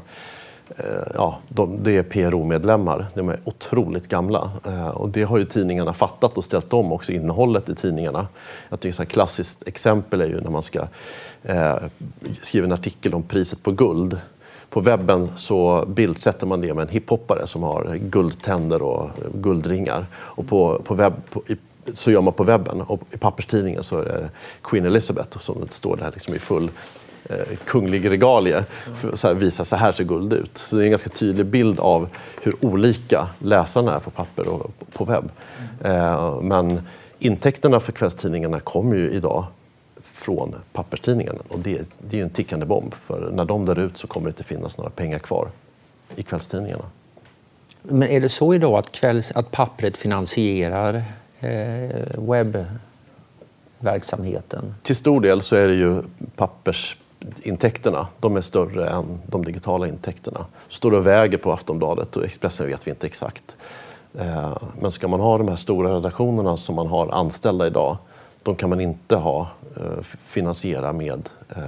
eh, 0.76 0.84
ja, 1.14 1.38
de, 1.48 1.78
det 1.82 1.96
är 1.96 2.02
PRO-medlemmar. 2.02 3.06
De 3.14 3.28
är 3.28 3.40
otroligt 3.44 4.08
gamla. 4.08 4.50
Eh, 4.64 4.88
och 4.88 5.08
det 5.08 5.22
har 5.22 5.38
ju 5.38 5.44
tidningarna 5.44 5.92
fattat 5.92 6.36
och 6.36 6.44
ställt 6.44 6.72
om 6.72 6.92
också 6.92 7.12
innehållet 7.12 7.68
i 7.68 7.74
tidningarna. 7.74 8.26
Jag 8.68 8.80
tycker 8.80 9.02
ett 9.02 9.08
klassiskt 9.08 9.68
exempel 9.68 10.20
är 10.20 10.26
ju 10.26 10.40
när 10.40 10.50
man 10.50 10.62
ska 10.62 10.86
eh, 11.42 11.76
skriva 12.42 12.66
en 12.66 12.72
artikel 12.72 13.14
om 13.14 13.22
priset 13.22 13.62
på 13.62 13.70
guld. 13.70 14.18
På 14.72 14.80
webben 14.80 15.30
så 15.36 15.84
bildsätter 15.88 16.46
man 16.46 16.60
det 16.60 16.74
med 16.74 16.82
en 16.82 16.88
hiphoppare 16.88 17.46
som 17.46 17.62
har 17.62 17.96
guldtänder 17.96 18.82
och 18.82 19.10
guldringar. 19.34 20.06
Och 20.14 20.48
på, 20.48 20.82
på 20.84 20.94
webb, 20.94 21.12
på, 21.30 21.42
i, 21.46 21.56
så 21.94 22.10
gör 22.10 22.20
man 22.20 22.32
på 22.32 22.44
webben. 22.44 22.80
Och 22.80 23.00
I 23.10 23.16
papperstidningen 23.16 23.82
så 23.82 23.98
är 23.98 24.04
det 24.04 24.30
Queen 24.62 24.86
Elizabeth 24.86 25.38
som 25.38 25.66
står 25.68 25.96
där 25.96 26.10
liksom 26.14 26.34
i 26.34 26.38
full 26.38 26.70
eh, 27.24 27.56
kunglig 27.64 28.10
regalie 28.10 28.64
för 28.94 29.28
här, 29.28 29.34
visa 29.34 29.64
så 29.64 29.76
här 29.76 29.92
ser 29.92 30.04
guld 30.04 30.32
ut. 30.32 30.58
Så 30.58 30.76
det 30.76 30.82
är 30.82 30.84
en 30.84 30.90
ganska 30.90 31.10
tydlig 31.10 31.46
bild 31.46 31.80
av 31.80 32.08
hur 32.42 32.64
olika 32.64 33.28
läsarna 33.38 33.96
är 33.96 34.00
på 34.00 34.10
papper 34.10 34.48
och 34.48 34.70
på 34.92 35.04
webb. 35.04 35.30
Eh, 35.84 36.40
men 36.40 36.80
intäkterna 37.18 37.80
för 37.80 37.92
kvällstidningarna 37.92 38.60
kommer 38.60 38.96
ju 38.96 39.10
idag 39.10 39.46
från 40.22 40.54
papperstidningen. 40.72 41.38
Och 41.48 41.58
det, 41.58 41.88
det 41.98 42.16
är 42.16 42.18
ju 42.18 42.22
en 42.22 42.30
tickande 42.30 42.66
bomb, 42.66 42.94
för 42.94 43.30
när 43.30 43.44
de 43.44 43.64
dör 43.64 43.78
ut 43.78 43.98
så 43.98 44.06
kommer 44.06 44.26
det 44.26 44.30
inte 44.30 44.44
finnas 44.44 44.78
några 44.78 44.90
pengar 44.90 45.18
kvar 45.18 45.48
i 46.16 46.22
kvällstidningarna. 46.22 46.84
Men 47.82 48.08
är 48.08 48.20
det 48.20 48.28
så 48.28 48.54
idag 48.54 48.78
att, 48.78 48.92
kvälls, 48.92 49.32
att 49.32 49.50
pappret 49.50 49.96
finansierar 49.96 51.04
eh, 51.40 51.90
webbverksamheten? 52.18 54.74
Till 54.82 54.96
stor 54.96 55.20
del 55.20 55.42
så 55.42 55.56
är 55.56 55.68
det 55.68 55.74
ju 55.74 56.02
pappersintäkterna. 56.36 58.06
De 58.20 58.36
är 58.36 58.40
större 58.40 58.88
än 58.88 59.20
de 59.26 59.44
digitala 59.44 59.88
intäkterna. 59.88 60.46
Så 60.68 60.74
står 60.74 60.90
det 60.90 60.96
och 60.96 61.06
väger 61.06 61.38
på 61.38 61.52
Aftonbladet 61.52 62.16
och 62.16 62.24
Expressen 62.24 62.66
vet 62.66 62.86
vi 62.86 62.90
inte 62.90 63.06
exakt. 63.06 63.56
Eh, 64.18 64.56
men 64.80 64.92
ska 64.92 65.08
man 65.08 65.20
ha 65.20 65.38
de 65.38 65.48
här 65.48 65.56
stora 65.56 65.94
redaktionerna 65.94 66.56
som 66.56 66.74
man 66.74 66.86
har 66.86 67.08
anställda 67.08 67.66
idag, 67.66 67.96
de 68.42 68.56
kan 68.56 68.70
man 68.70 68.80
inte 68.80 69.16
ha, 69.16 69.48
finansiera 70.18 70.92
med 70.92 71.28
eh, 71.56 71.62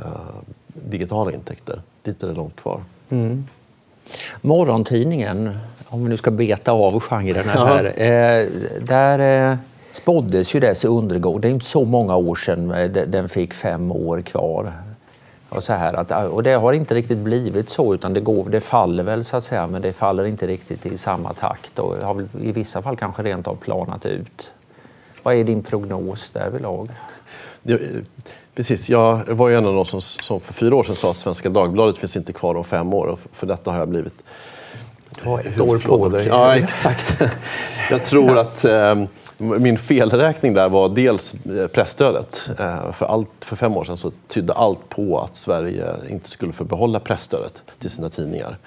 digitala 0.67 1.33
intäkter. 1.33 1.83
Dit 2.03 2.23
är 2.23 2.27
det 2.27 2.35
långt 2.35 2.57
kvar. 2.57 2.81
Mm. 3.11 3.47
Morgontidningen, 4.41 5.57
om 5.89 6.05
vi 6.05 6.09
nu 6.09 6.17
ska 6.17 6.31
beta 6.31 6.73
av 6.73 7.01
genrerna 7.01 7.53
här, 7.53 7.85
eh, 7.85 8.47
där 8.81 9.51
eh, 9.51 9.57
spåddes 9.93 10.55
ju 10.55 10.61
dess 10.61 10.85
undergång. 10.85 11.41
Det 11.41 11.49
är 11.49 11.53
inte 11.53 11.67
så 11.67 11.85
många 11.85 12.17
år 12.17 12.35
sedan 12.35 12.69
den 12.93 13.29
fick 13.29 13.55
fem 13.55 13.93
år 13.93 14.21
kvar. 14.21 14.73
Och, 15.49 15.63
så 15.63 15.73
här 15.73 15.95
att, 15.95 16.31
och 16.33 16.43
det 16.43 16.53
har 16.53 16.73
inte 16.73 16.95
riktigt 16.95 17.19
blivit 17.19 17.71
så, 17.71 17.95
utan 17.95 18.15
det, 18.15 18.21
går, 18.21 18.49
det 18.49 18.61
faller 18.61 19.03
väl 19.03 19.25
så 19.25 19.37
att 19.37 19.45
säga, 19.45 19.67
men 19.67 19.83
det 19.83 19.93
faller 19.93 20.25
inte 20.25 20.47
riktigt 20.47 20.87
i 20.87 20.99
samma 20.99 21.33
takt 21.33 21.79
och 21.79 21.97
har 21.97 22.27
i 22.41 22.53
vissa 22.53 22.83
fall 22.83 22.97
kanske 22.97 23.23
rent 23.23 23.49
av 23.49 23.55
planat 23.55 24.07
ut. 24.07 24.53
Vad 25.23 25.35
är 25.35 25.45
din 25.45 25.63
prognos 25.63 26.31
därvidlag? 26.31 26.89
Det, 27.67 27.81
precis, 28.55 28.91
jag 28.91 29.29
var 29.29 29.49
ju 29.49 29.57
en 29.57 29.67
av 29.67 29.75
de 29.75 29.85
som, 29.85 30.01
som 30.01 30.41
för 30.41 30.55
fyra 30.55 30.77
år 30.77 30.85
sedan 30.85 30.97
sa 30.97 31.11
att 31.11 31.17
Svenska 31.17 31.49
Dagbladet 31.49 31.99
finns 31.99 32.17
inte 32.17 32.33
kvar 32.33 32.55
om 32.55 32.65
fem 32.65 32.95
år 32.95 33.07
och 33.07 33.21
för 33.33 33.47
detta 33.47 33.71
har 33.71 33.79
jag 33.79 33.89
blivit 33.89 34.25
du 35.23 35.29
har 35.29 35.41
ett 35.41 35.61
år 35.61 35.79
på 35.79 36.09
dig. 36.09 36.27
Ja, 36.27 36.57
exakt. 36.57 37.23
Jag 37.91 38.05
tror 38.05 38.39
att 38.39 38.65
eh, 38.65 39.05
min 39.39 39.79
felräkning 39.79 40.55
där 40.55 40.69
var 40.69 40.89
dels 40.89 41.35
eh, 41.35 41.67
pressstödet. 41.67 42.51
Eh, 42.59 42.93
för, 42.93 43.07
allt, 43.07 43.29
för 43.41 43.57
fem 43.57 43.77
år 43.77 43.85
sedan 43.85 43.97
så 43.97 44.13
tydde 44.29 44.53
allt 44.53 44.89
på 44.89 45.21
att 45.21 45.37
Sverige 45.37 45.95
inte 46.11 46.31
skulle 46.31 46.53
få 46.53 46.65
behålla 46.65 47.01
pressstödet 47.01 47.63
till 47.79 47.91
sina 47.91 48.11
tidningar. 48.11 48.59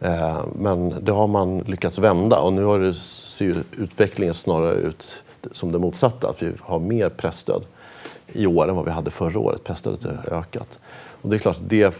Eh, 0.00 0.38
men 0.58 1.04
det 1.04 1.12
har 1.12 1.26
man 1.26 1.58
lyckats 1.58 1.98
vända 1.98 2.38
och 2.38 2.52
nu 2.52 2.64
har 2.64 2.78
det, 2.78 2.94
ser 2.94 3.64
utvecklingen 3.78 4.34
snarare 4.34 4.74
ut 4.74 5.16
som 5.52 5.72
det 5.72 5.78
motsatta, 5.78 6.28
att 6.28 6.42
vi 6.42 6.52
har 6.60 6.78
mer 6.78 7.08
pressstöd 7.08 7.62
i 8.32 8.46
år 8.46 8.68
än 8.68 8.76
vad 8.76 8.84
vi 8.84 8.90
hade 8.90 9.10
förra 9.10 9.38
året. 9.38 9.64
Pressstödet 9.64 10.04
har 10.04 10.38
ökat. 10.38 10.78
Och 11.22 11.30
det 11.30 11.36
är 11.36 11.38
klart, 11.38 11.58
det 11.60 11.94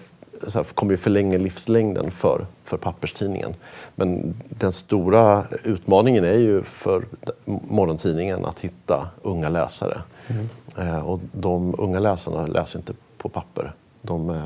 kommer 0.75 0.93
ju 0.93 0.97
förlänga 0.97 1.39
livslängden 1.39 2.11
för, 2.11 2.47
för 2.65 2.77
papperstidningen. 2.77 3.55
Men 3.95 4.35
den 4.49 4.73
stora 4.73 5.45
utmaningen 5.65 6.25
är 6.25 6.39
ju 6.39 6.63
för 6.63 7.05
morgontidningen 7.45 8.45
att 8.45 8.61
hitta 8.61 9.09
unga 9.23 9.49
läsare. 9.49 10.01
Mm. 10.27 10.49
Eh, 10.79 11.09
och 11.09 11.21
de 11.33 11.75
unga 11.79 11.99
läsarna 11.99 12.47
läser 12.47 12.79
inte 12.79 12.93
på 13.19 13.29
papper. 13.29 13.73
De 14.03 14.31
eh, 14.31 14.37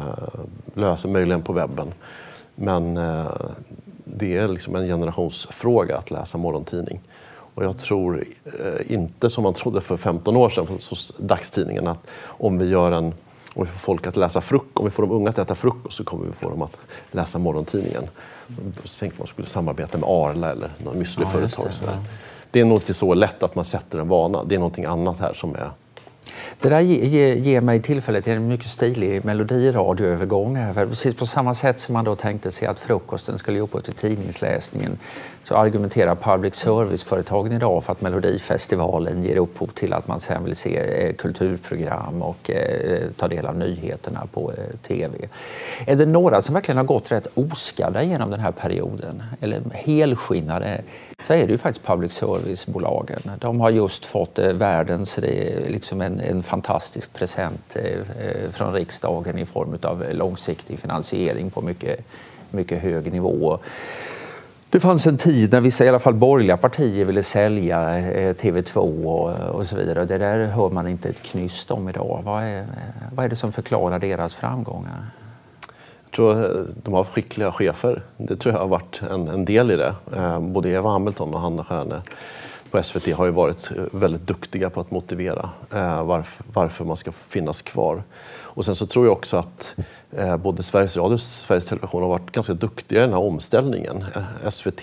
läser 0.75 1.09
möjligen 1.09 1.42
på 1.42 1.53
webben. 1.53 1.94
Men 2.55 2.97
eh, 2.97 3.27
det 4.05 4.37
är 4.37 4.49
liksom 4.49 4.77
en 4.77 4.87
generationsfråga 4.87 5.99
att 5.99 6.11
läsa 6.11 6.38
morgontidning. 6.38 7.01
Och 7.55 7.64
jag 7.64 7.79
tror 7.79 8.25
eh, 8.45 8.93
inte 8.93 9.31
som 9.31 9.45
man 9.45 9.55
trodde 9.55 9.81
för 9.81 9.97
15 9.97 10.37
år 10.37 10.51
sedan 10.51 10.67
hos 10.67 11.12
dagstidningen 11.19 11.87
att 11.87 12.07
om 12.23 12.59
vi 12.59 12.69
gör 12.69 12.93
en 12.93 13.14
om 13.57 13.64
vi 13.64 13.71
får 13.71 13.79
folk 13.79 14.07
att 14.07 14.17
läsa 14.17 14.40
frukost, 14.40 14.79
om 14.79 14.85
vi 14.85 14.90
får 14.90 15.03
de 15.03 15.12
unga 15.12 15.31
att 15.31 15.38
äta 15.38 15.55
frukost 15.55 15.97
så 15.97 16.05
kommer 16.05 16.27
vi 16.27 16.33
få 16.33 16.51
dem 16.51 16.62
att 16.62 16.79
läsa 17.11 17.38
morgontidningen. 17.38 18.03
Då 18.47 18.88
tänkte 18.99 19.21
man 19.21 19.27
skulle 19.27 19.47
samarbeta 19.47 19.99
med 19.99 20.09
Arla 20.09 20.51
eller 20.51 20.73
något 20.85 20.97
müsliföretag. 20.97 21.67
Ja, 21.67 21.87
det, 21.87 21.93
ja. 21.93 22.05
det 22.51 22.61
är 22.61 22.64
nog 22.64 22.79
inte 22.79 22.95
så 22.95 23.14
lätt 23.14 23.43
att 23.43 23.55
man 23.55 23.64
sätter 23.64 23.99
en 23.99 24.09
vana. 24.09 24.45
Det 24.45 24.55
är 24.55 24.59
någonting 24.59 24.85
annat 24.85 25.19
här 25.19 25.35
som 25.35 25.55
är 25.55 25.71
det 26.61 26.68
där 26.68 26.81
ger, 26.81 27.35
ge 27.35 27.61
mig 27.61 27.83
tillfälle 27.83 28.23
till 28.23 28.33
en 28.33 28.49
mycket 28.49 28.70
stilig 28.70 29.25
melodiradioövergång. 29.25 30.59
precis 30.75 31.14
på 31.14 31.27
samma 31.27 31.55
sätt 31.55 31.81
som 31.81 31.92
man 31.92 32.05
då 32.05 32.16
tänkte 32.16 32.51
sig 32.51 32.68
att 32.68 32.81
frukosten 32.81 33.38
skulle 33.38 33.57
ge 33.57 33.62
upphov 33.62 33.81
till 33.81 33.94
tidningsläsningen 33.94 34.99
så 35.44 35.57
argumenterar 35.57 36.14
public 36.14 36.55
service-företagen 36.55 37.53
idag 37.53 37.85
för 37.85 37.92
att 37.92 38.01
Melodifestivalen 38.01 39.23
ger 39.25 39.37
upphov 39.37 39.66
till 39.66 39.92
att 39.92 40.09
man 40.09 40.20
sen 40.20 40.44
vill 40.44 40.57
se 40.57 40.77
eh, 40.77 41.14
kulturprogram 41.14 42.23
och 42.23 42.51
eh, 42.51 43.11
ta 43.16 43.29
del 43.29 43.47
av 43.47 43.57
nyheterna 43.57 44.27
på 44.33 44.53
eh, 44.53 44.59
tv. 44.83 45.29
Är 45.87 45.97
det 45.97 46.07
några 46.07 46.42
som 46.42 46.55
verkligen 46.55 46.77
har 46.77 46.85
gått 46.85 47.12
rätt 47.12 47.27
oskadda 47.35 48.03
genom 48.03 48.31
den 48.31 48.40
här 48.40 48.53
perioden, 48.53 49.23
eller 49.40 49.62
helskinnade, 49.73 50.83
så 51.27 51.33
är 51.33 51.47
det 51.47 51.53
ju 51.53 51.59
faktiskt 51.59 51.87
public 51.87 52.12
service-bolagen. 52.12 53.20
De 53.38 53.61
har 53.61 53.70
just 53.70 54.05
fått 54.05 54.38
eh, 54.38 54.53
världens, 54.53 55.18
eh, 55.18 55.68
liksom 55.68 56.01
en, 56.01 56.20
en 56.31 56.43
fantastisk 56.43 57.13
present 57.13 57.77
eh, 57.77 57.85
eh, 57.85 58.51
från 58.51 58.73
riksdagen 58.73 59.39
i 59.39 59.47
form 59.47 59.79
av 59.83 60.05
långsiktig 60.13 60.79
finansiering 60.79 61.51
på 61.51 61.63
mycket, 61.63 62.01
mycket 62.51 62.83
hög 62.83 63.13
nivå. 63.13 63.59
Det 64.71 64.81
fanns 64.81 65.07
en 65.07 65.17
tid 65.17 65.53
när 65.53 65.61
vissa, 65.61 65.85
i 65.85 65.89
alla 65.89 65.99
fall 65.99 66.15
borgerliga 66.15 66.57
partier, 66.57 67.05
ville 67.05 67.23
sälja 67.23 67.99
eh, 67.99 68.35
TV2 68.35 69.05
och, 69.05 69.55
och 69.55 69.67
så 69.67 69.77
vidare. 69.77 70.05
Det 70.05 70.19
där 70.19 70.47
hör 70.47 70.71
man 70.71 70.89
inte 70.89 71.09
ett 71.09 71.23
knyst 71.23 71.71
om 71.71 71.89
idag. 71.89 72.21
Vad 72.25 72.43
är, 72.43 72.67
vad 73.15 73.25
är 73.25 73.29
det 73.29 73.37
som 73.37 73.53
förklarar 73.53 73.99
deras 73.99 74.35
framgångar? 74.35 75.07
Jag 76.05 76.17
tror 76.17 76.67
de 76.83 76.95
har 76.95 77.05
skickliga 77.05 77.53
chefer. 77.53 78.03
Det 78.17 78.37
tror 78.37 78.55
jag 78.55 78.61
har 78.61 78.69
varit 78.69 79.03
en, 79.11 79.29
en 79.29 79.45
del 79.45 79.71
i 79.71 79.77
det. 79.77 79.95
Både 80.41 80.69
Eva 80.69 80.91
Hamilton 80.91 81.35
och 81.35 81.41
Hanna 81.41 81.65
Stjärne 81.65 82.03
på 82.75 82.83
SVT 82.83 83.13
har 83.13 83.27
ju 83.27 83.31
varit 83.31 83.71
väldigt 83.93 84.27
duktiga 84.27 84.71
på 84.71 84.81
att 84.81 84.91
motivera 84.91 85.51
varför, 86.05 86.45
varför 86.53 86.85
man 86.85 86.97
ska 86.97 87.13
finnas 87.13 87.63
kvar. 87.63 88.03
Och 88.55 88.65
sen 88.65 88.75
så 88.75 88.87
tror 88.87 89.07
jag 89.07 89.13
också 89.13 89.37
att 89.37 89.77
eh, 90.11 90.37
både 90.37 90.63
Sveriges 90.63 90.97
Radio 90.97 91.15
och 91.15 91.21
Sveriges 91.21 91.65
Television 91.65 92.03
har 92.03 92.09
varit 92.09 92.33
ganska 92.33 92.55
duktiga 92.55 92.99
i 92.99 93.03
den 93.03 93.13
här 93.13 93.21
omställningen. 93.21 94.05
Eh, 94.15 94.49
SVT 94.49 94.81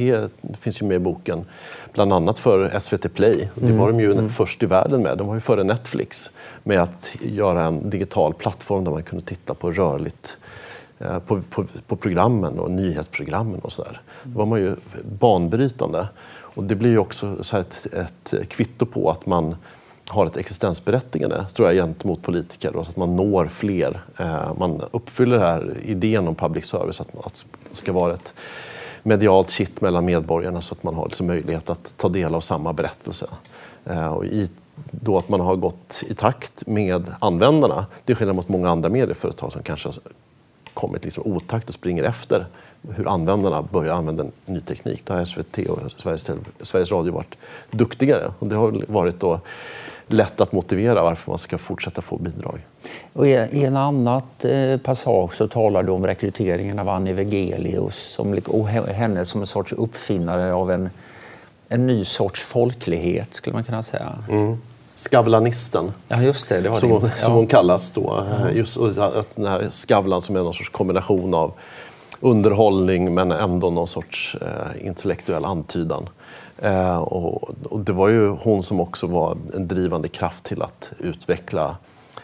finns 0.59 0.81
ju 0.81 0.85
med 0.85 0.95
i 0.95 0.99
boken 0.99 1.45
bland 1.93 2.13
annat 2.13 2.39
för 2.39 2.79
SVT 2.79 3.13
Play. 3.13 3.49
Det 3.55 3.73
var 3.73 3.87
de 3.87 3.99
ju 3.99 4.11
mm. 4.11 4.29
först 4.29 4.63
i 4.63 4.65
världen 4.65 5.01
med. 5.01 5.17
De 5.17 5.27
var 5.27 5.33
ju 5.33 5.41
före 5.41 5.63
Netflix 5.63 6.31
med 6.63 6.81
att 6.81 7.15
göra 7.21 7.63
en 7.63 7.89
digital 7.89 8.33
plattform 8.33 8.83
där 8.83 8.91
man 8.91 9.03
kunde 9.03 9.25
titta 9.25 9.53
på 9.53 9.71
rörligt 9.71 10.37
eh, 10.99 11.19
på, 11.19 11.41
på, 11.49 11.65
på, 11.87 11.95
programmen 11.95 12.59
och 12.59 12.71
nyhetsprogrammen 12.71 13.59
och 13.59 13.71
sådär. 13.71 14.01
Då 14.23 14.39
var 14.39 14.45
man 14.45 14.59
ju 14.59 14.75
banbrytande. 15.19 16.07
Och 16.53 16.63
det 16.63 16.75
blir 16.75 16.89
ju 16.89 16.97
också 16.97 17.43
så 17.43 17.57
ett, 17.57 17.87
ett 17.93 18.49
kvitto 18.49 18.85
på 18.85 19.09
att 19.09 19.25
man 19.25 19.55
har 20.07 20.25
ett 20.25 20.37
existensberättigande 20.37 21.45
tror 21.53 21.67
jag, 21.67 21.75
gentemot 21.75 22.21
politiker. 22.21 22.75
Och 22.75 22.81
att 22.81 22.97
man 22.97 23.15
når 23.15 23.45
fler. 23.45 24.01
Eh, 24.17 24.53
man 24.57 24.81
uppfyller 24.91 25.37
den 25.37 25.47
här 25.47 25.77
idén 25.83 26.27
om 26.27 26.35
public 26.35 26.65
service, 26.65 27.01
att, 27.01 27.25
att 27.25 27.45
det 27.69 27.75
ska 27.75 27.93
vara 27.93 28.13
ett 28.13 28.33
medialt 29.03 29.49
kitt 29.49 29.81
mellan 29.81 30.05
medborgarna 30.05 30.61
så 30.61 30.73
att 30.73 30.83
man 30.83 30.95
har 30.95 31.05
liksom 31.05 31.27
möjlighet 31.27 31.69
att 31.69 31.93
ta 31.97 32.09
del 32.09 32.35
av 32.35 32.41
samma 32.41 32.73
berättelse. 32.73 33.27
Eh, 33.85 34.13
och 34.13 34.25
i, 34.25 34.49
då 34.91 35.17
att 35.17 35.29
man 35.29 35.39
har 35.39 35.55
gått 35.55 36.03
i 36.07 36.13
takt 36.13 36.67
med 36.67 37.05
användarna, 37.19 37.85
det 38.05 38.13
är 38.13 38.15
skillnad 38.15 38.35
mot 38.35 38.49
många 38.49 38.69
andra 38.69 38.89
medieföretag 38.89 39.51
som 39.51 39.63
kanske 39.63 39.89
kommit 40.73 41.03
liksom 41.03 41.23
otakt 41.25 41.69
och 41.69 41.73
springer 41.73 42.03
efter 42.03 42.45
hur 42.89 43.07
användarna 43.07 43.61
börjar 43.61 43.93
använda 43.93 44.25
ny 44.45 44.61
teknik. 44.61 45.05
Där 45.05 45.15
har 45.15 45.25
SVT 45.25 45.57
och 45.57 45.79
Sveriges, 45.97 46.31
Sveriges 46.61 46.91
Radio 46.91 47.13
varit 47.13 47.37
duktigare. 47.71 48.33
Och 48.39 48.47
det 48.47 48.55
har 48.55 48.85
varit 48.87 49.19
då 49.19 49.39
lätt 50.07 50.41
att 50.41 50.51
motivera 50.51 51.03
varför 51.03 51.31
man 51.31 51.37
ska 51.37 51.57
fortsätta 51.57 52.01
få 52.01 52.17
bidrag. 52.17 52.65
Och 53.13 53.27
I 53.27 53.63
en 53.65 53.77
annat 53.77 54.45
eh, 54.45 54.77
passage 54.77 55.33
så 55.33 55.47
talar 55.47 55.83
du 55.83 55.91
om 55.91 56.07
rekryteringen 56.07 56.79
av 56.79 56.89
Annie 56.89 57.13
Vegelius 57.13 57.95
som, 57.95 58.39
och 58.45 58.67
henne 58.67 59.25
som 59.25 59.41
en 59.41 59.47
sorts 59.47 59.73
uppfinnare 59.73 60.53
av 60.53 60.71
en, 60.71 60.89
en 61.67 61.87
ny 61.87 62.05
sorts 62.05 62.41
folklighet, 62.41 63.33
skulle 63.33 63.53
man 63.53 63.63
kunna 63.63 63.83
säga. 63.83 64.23
Mm. 64.29 64.57
Skavlanisten, 65.01 65.91
ja, 66.07 66.21
just 66.21 66.49
det, 66.49 66.61
det 66.61 66.69
var 66.69 66.77
som, 66.77 66.89
det. 66.89 66.95
Hon, 66.95 67.03
ja. 67.03 67.23
som 67.23 67.33
hon 67.33 67.47
kallas. 67.47 67.91
Då. 67.91 68.23
Just, 68.53 68.77
den 69.35 69.45
här 69.45 69.69
Skavlan 69.69 70.21
som 70.21 70.35
är 70.35 70.39
någon 70.39 70.53
sorts 70.53 70.69
kombination 70.69 71.33
av 71.33 71.53
underhållning 72.19 73.13
men 73.13 73.31
ändå 73.31 73.69
någon 73.69 73.87
sorts 73.87 74.37
eh, 74.41 74.87
intellektuell 74.87 75.45
antydan. 75.45 76.09
Eh, 76.57 76.97
och, 76.97 77.49
och, 77.69 77.79
det 77.79 77.91
var 77.91 78.07
ju 78.07 78.29
hon 78.29 78.63
som 78.63 78.79
också 78.79 79.07
var 79.07 79.37
en 79.53 79.67
drivande 79.67 80.07
kraft 80.07 80.43
till 80.43 80.61
att 80.61 80.91
utveckla 80.99 81.77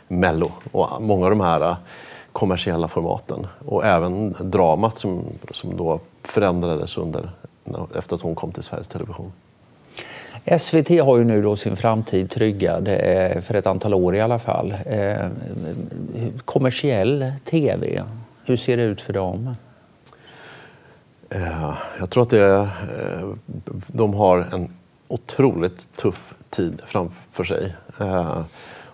Mello 0.08 0.52
och 0.72 1.02
många 1.02 1.26
av 1.26 1.30
de 1.30 1.42
här 1.42 1.62
eh, 1.62 1.76
kommersiella 2.32 2.88
formaten. 2.88 3.48
Och 3.66 3.86
även 3.86 4.36
dramat 4.40 4.98
som, 4.98 5.24
som 5.52 5.78
då 5.78 6.00
förändrades 6.24 6.98
under, 6.98 7.32
efter 7.96 8.16
att 8.16 8.22
hon 8.22 8.36
kom 8.36 8.52
till 8.52 8.64
Sveriges 8.64 8.88
Television. 8.88 9.32
SVT 10.60 10.90
har 10.90 11.18
ju 11.18 11.24
nu 11.24 11.42
då 11.42 11.56
sin 11.56 11.76
framtid 11.76 12.30
tryggad, 12.30 12.86
för 13.42 13.54
ett 13.54 13.68
antal 13.68 13.94
år 13.94 14.16
i 14.16 14.22
alla 14.22 14.40
fall. 14.40 14.76
Eh, 14.86 15.28
kommersiell 16.46 17.32
tv, 17.44 18.04
hur 18.46 18.56
ser 18.56 18.78
det 18.78 18.84
ut 18.84 19.02
för 19.02 19.14
dem? 19.14 19.56
Eh, 21.30 21.74
jag 22.00 22.10
tror 22.10 22.24
att 22.24 22.30
det, 22.30 22.56
eh, 22.56 23.30
de 23.88 24.14
har 24.14 24.48
en 24.54 24.74
otroligt 25.08 25.96
tuff 25.96 26.34
tid 26.50 26.82
framför 26.86 27.44
sig. 27.44 27.76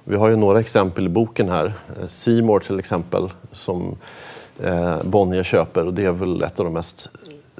Vi 0.03 0.15
har 0.15 0.29
ju 0.29 0.35
några 0.35 0.59
exempel 0.59 1.05
i 1.05 1.09
boken 1.09 1.49
här. 1.49 1.73
Seymour 2.07 2.59
till 2.59 2.79
exempel, 2.79 3.29
som 3.51 3.95
Bonnier 5.03 5.43
köper. 5.43 5.85
Och 5.85 5.93
det 5.93 6.05
är 6.05 6.11
väl 6.11 6.43
ett 6.43 6.59
av 6.59 6.65
de 6.65 6.73
mest 6.73 7.09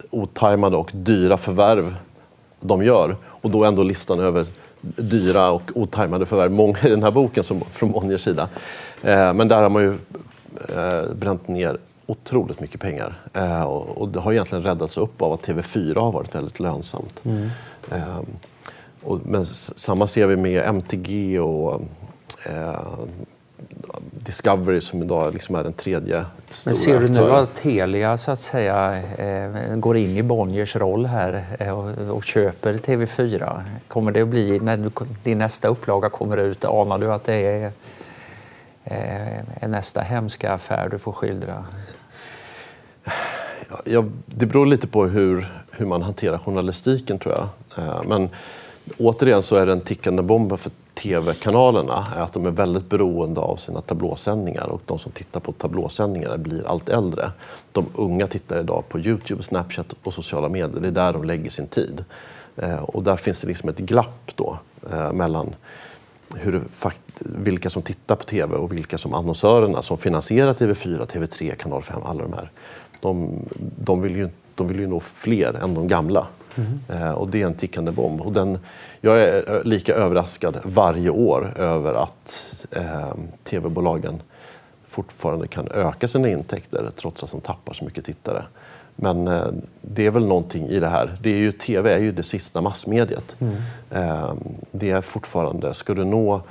otajmade 0.10 0.77
och 0.77 0.91
dyra 0.93 1.38
förvärv 1.38 1.95
de 2.63 2.86
gör. 2.86 3.15
Och 3.26 3.49
då 3.49 3.63
ändå 3.65 3.84
listan 3.84 4.19
över 4.19 4.45
dyra 4.82 5.52
och 5.52 5.62
otajmade 5.76 6.26
förvärv. 6.26 6.52
Många 6.52 6.78
i 6.84 6.89
den 6.89 7.04
här 7.04 7.12
boken 7.12 7.43
som, 7.43 7.62
från 7.71 7.91
Bonniers 7.91 8.21
sida. 8.21 8.49
Men 9.02 9.47
där 9.47 9.62
har 9.62 9.69
man 9.69 9.84
ju 9.84 9.97
bränt 11.15 11.47
ner 11.47 11.78
otroligt 12.06 12.60
mycket 12.60 12.82
pengar. 12.82 13.19
Eh, 13.34 13.63
och, 13.63 14.02
och, 14.02 14.10
det 14.10 14.19
har 14.19 14.32
egentligen 14.32 14.63
räddats 14.63 14.97
upp 14.97 15.21
av 15.21 15.34
att 15.34 15.47
TV4 15.47 15.99
har 15.99 16.12
varit 16.12 16.36
väldigt 16.36 16.60
lönsamt. 16.60 17.26
Mm. 17.26 17.49
Eh, 17.91 18.19
och, 19.04 19.19
men 19.26 19.45
samma 19.45 20.08
ser 20.08 20.28
vi 20.28 20.38
med 20.38 20.67
MTG 20.67 21.39
och 21.39 21.82
eh, 22.45 22.80
Discovery 24.25 24.81
som 24.81 25.03
idag 25.03 25.33
liksom 25.33 25.55
är 25.55 25.63
den 25.63 25.73
tredje 25.73 26.25
stora 26.51 26.71
Men 26.71 26.75
ser 26.75 26.99
du 26.99 27.07
nu 27.07 27.31
att 27.31 27.55
Telia 27.55 28.17
så 28.17 28.31
att 28.31 28.39
säga 28.39 29.01
eh, 29.17 29.75
går 29.75 29.97
in 29.97 30.17
i 30.17 30.23
Bonniers 30.23 30.75
roll 30.75 31.05
här 31.05 31.45
eh, 31.59 31.79
och, 31.79 32.15
och, 32.15 32.23
köper 32.23 32.73
TV4? 32.73 33.62
Kommer 33.88 34.12
det 34.12 34.21
att 34.21 34.27
bli, 34.27 34.59
när 34.59 34.77
du, 34.77 34.91
din 35.23 35.38
nästa 35.38 35.67
upplaga 35.67 36.09
kommer 36.09 36.38
ut, 36.38 36.65
anar 36.65 36.97
du 36.97 37.13
att 37.13 37.23
det 37.23 37.33
är 37.33 37.71
eh, 38.83 39.69
nästa 39.69 40.01
hemska 40.01 40.53
affär 40.53 40.89
du 40.89 40.99
får 40.99 41.12
skildra? 41.12 41.65
Ja, 43.83 44.03
det 44.25 44.45
beror 44.45 44.65
lite 44.65 44.88
på 44.88 45.05
hur, 45.05 45.45
hur 45.71 45.86
man 45.86 46.01
hanterar 46.01 46.38
journalistiken, 46.38 47.19
tror 47.19 47.36
jag. 47.36 47.47
Men 48.07 48.29
återigen 48.97 49.43
så 49.43 49.55
är 49.55 49.65
det 49.65 49.71
en 49.71 49.81
tickande 49.81 50.21
bomb 50.21 50.59
för 50.59 50.71
tv-kanalerna 50.93 52.08
är 52.15 52.21
att 52.21 52.34
de 52.34 52.45
är 52.45 52.51
väldigt 52.51 52.89
beroende 52.89 53.41
av 53.41 53.56
sina 53.56 53.82
tablåsändningar 53.82 54.67
och 54.67 54.82
de 54.86 54.99
som 54.99 55.12
tittar 55.12 55.39
på 55.39 55.51
tablåsändningar 55.51 56.38
blir 56.38 56.67
allt 56.67 56.89
äldre. 56.89 57.32
De 57.71 57.86
unga 57.95 58.27
tittar 58.27 58.60
idag 58.60 58.84
på 58.89 58.99
Youtube, 58.99 59.43
Snapchat 59.43 59.95
och 60.03 60.13
sociala 60.13 60.49
medier. 60.49 60.82
Det 60.82 60.88
är 60.88 60.91
där 60.91 61.13
de 61.13 61.23
lägger 61.23 61.49
sin 61.49 61.67
tid. 61.67 62.06
Eh, 62.56 62.84
och 62.84 63.03
där 63.03 63.15
finns 63.15 63.41
det 63.41 63.47
liksom 63.47 63.69
ett 63.69 63.79
glapp 63.79 64.32
då 64.36 64.58
eh, 64.91 65.13
mellan 65.13 65.56
hur, 66.36 66.63
vilka 67.19 67.69
som 67.69 67.82
tittar 67.82 68.15
på 68.15 68.23
tv 68.23 68.56
och 68.56 68.73
vilka 68.73 68.97
som 68.97 69.13
annonsörerna 69.13 69.82
som 69.82 69.97
finansierar 69.97 70.53
TV4, 70.53 71.06
TV3, 71.06 71.56
Kanal 71.56 71.84
5, 71.84 72.03
alla 72.03 72.23
de 72.23 72.34
här 72.34 72.51
de, 73.03 73.45
de, 73.60 74.01
vill 74.01 74.15
ju, 74.15 74.29
de 74.56 74.67
vill 74.67 74.79
ju 74.79 74.88
nå 74.88 74.99
fler 74.99 75.53
än 75.63 75.73
de 75.73 75.88
gamla. 75.88 76.27
Mm. 76.55 76.79
Eh, 76.89 77.11
och 77.11 77.27
det 77.27 77.41
är 77.41 77.45
en 77.45 77.53
tickande 77.53 77.91
bomb. 77.91 78.21
Och 78.21 78.33
den, 78.33 78.59
jag 79.01 79.19
är 79.19 79.63
lika 79.63 79.93
överraskad 79.93 80.59
varje 80.63 81.09
år 81.09 81.53
över 81.57 81.93
att 81.93 82.65
eh, 82.71 83.13
tv-bolagen 83.43 84.21
fortfarande 84.87 85.47
kan 85.47 85.67
öka 85.67 86.07
sina 86.07 86.29
intäkter 86.29 86.89
trots 86.95 87.23
att 87.23 87.31
de 87.31 87.41
tappar 87.41 87.73
så 87.73 87.85
mycket 87.85 88.05
tittare. 88.05 88.43
Men 88.95 89.27
eh, 89.27 89.47
det 89.81 90.05
är 90.05 90.11
väl 90.11 90.25
någonting 90.25 90.67
i 90.67 90.79
det 90.79 90.87
här. 90.87 91.17
Det 91.21 91.29
är 91.29 91.37
ju, 91.37 91.51
TV 91.51 91.93
är 91.93 91.99
ju 91.99 92.11
det 92.11 92.23
sista 92.23 92.61
massmediet. 92.61 93.35
Mm. 93.39 93.55
Eh, 93.91 94.33
det 94.71 94.91
är 94.91 95.01
fortfarande, 95.01 95.73
ska 95.73 95.93
du 95.93 96.05
nå 96.05 96.41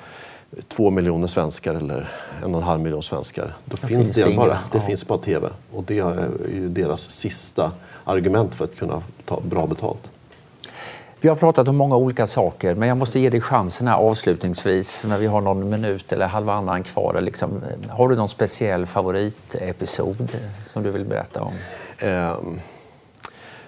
två 0.68 0.90
miljoner 0.90 1.26
svenskar 1.26 1.74
eller 1.74 2.08
en 2.42 2.54
och 2.54 2.60
en 2.60 2.66
halv 2.66 2.80
miljon 2.80 3.02
svenskar. 3.02 3.54
Då 3.64 3.76
det 3.80 3.86
finns 3.86 4.10
det, 4.10 4.36
bara, 4.36 4.48
det 4.48 4.58
ja. 4.72 4.80
finns 4.80 5.06
bara 5.06 5.18
TV. 5.18 5.48
Och 5.72 5.84
det 5.84 5.98
är 5.98 6.28
ju 6.54 6.68
deras 6.68 7.10
sista 7.10 7.72
argument 8.04 8.54
för 8.54 8.64
att 8.64 8.76
kunna 8.76 9.02
ta 9.24 9.40
bra 9.40 9.66
betalt. 9.66 10.10
Vi 11.20 11.28
har 11.28 11.36
pratat 11.36 11.68
om 11.68 11.76
många 11.76 11.96
olika 11.96 12.26
saker, 12.26 12.74
men 12.74 12.88
jag 12.88 12.96
måste 12.96 13.20
ge 13.20 13.30
dig 13.30 13.40
chansen 13.40 13.86
här 13.86 13.96
avslutningsvis 13.96 15.04
när 15.04 15.18
vi 15.18 15.26
har 15.26 15.40
någon 15.40 15.70
minut 15.70 16.12
eller 16.12 16.26
halvannan 16.26 16.82
kvar. 16.82 17.20
Liksom, 17.20 17.62
har 17.88 18.08
du 18.08 18.16
någon 18.16 18.28
speciell 18.28 18.86
favoritepisod 18.86 20.28
som 20.66 20.82
du 20.82 20.90
vill 20.90 21.04
berätta 21.04 21.42
om? 21.42 21.52
Um, 22.02 22.60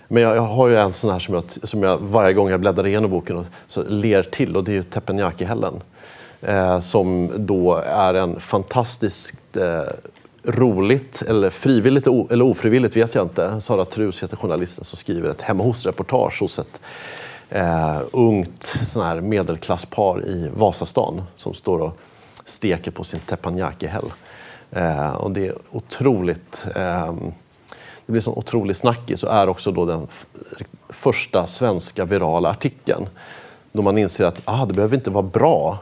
men 0.08 0.22
jag, 0.22 0.36
jag, 0.36 0.42
har 0.42 0.68
ju 0.68 0.76
en 0.76 0.92
sån 0.92 1.10
här 1.10 1.18
som 1.18 1.34
jag, 1.34 1.44
som 1.50 1.82
jag 1.82 1.98
varje 1.98 2.34
gång 2.34 2.50
jag 2.50 2.60
bläddrar 2.60 2.86
igenom 2.86 3.10
boken 3.10 3.36
och, 3.36 3.46
så 3.66 3.82
ler 3.82 4.22
till 4.22 4.56
och 4.56 4.64
det 4.64 4.72
är 4.72 4.74
ju 4.74 4.82
Teppanyaki-hällen 4.82 5.80
eh, 6.44 6.80
som 6.80 7.30
då 7.36 7.74
är 7.76 8.14
en 8.14 8.40
fantastiskt 8.40 9.56
eh, 9.56 9.82
roligt, 10.44 11.22
eller 11.22 11.50
frivilligt 11.50 12.06
eller 12.06 12.42
ofrivilligt 12.42 12.96
vet 12.96 13.14
jag 13.14 13.24
inte. 13.24 13.60
Sara 13.60 13.84
Trus 13.84 14.22
heter 14.22 14.36
journalisten 14.36 14.84
som 14.84 14.96
skriver 14.96 15.28
ett 15.28 15.42
hemma 15.42 15.64
hos-reportage 15.64 16.40
hos 16.40 16.58
ett 16.58 16.80
eh, 17.50 18.00
ungt 18.12 18.64
sån 18.64 19.06
här 19.06 19.20
medelklasspar 19.20 20.24
i 20.26 20.50
Vasastan 20.56 21.22
som 21.36 21.54
står 21.54 21.78
och 21.78 21.98
steker 22.44 22.90
på 22.90 23.04
sin 23.04 23.20
teppanyaki-häll. 23.20 24.12
Eh, 24.70 25.14
och 25.14 25.30
det 25.30 25.46
är 25.46 25.54
otroligt 25.70 26.66
eh, 26.76 27.14
det 28.06 28.12
blir 28.12 28.18
en 28.18 28.22
sån 28.22 28.38
otrolig 28.38 28.76
snackis 28.76 29.22
och 29.22 29.32
är 29.32 29.48
också 29.48 29.72
då 29.72 29.84
den 29.84 30.06
första 30.88 31.46
svenska 31.46 32.04
virala 32.04 32.50
artikeln. 32.50 33.08
Då 33.72 33.82
man 33.82 33.98
inser 33.98 34.24
att 34.24 34.42
ah, 34.44 34.66
det 34.66 34.74
behöver 34.74 34.96
inte 34.96 35.10
vara 35.10 35.22
bra 35.22 35.78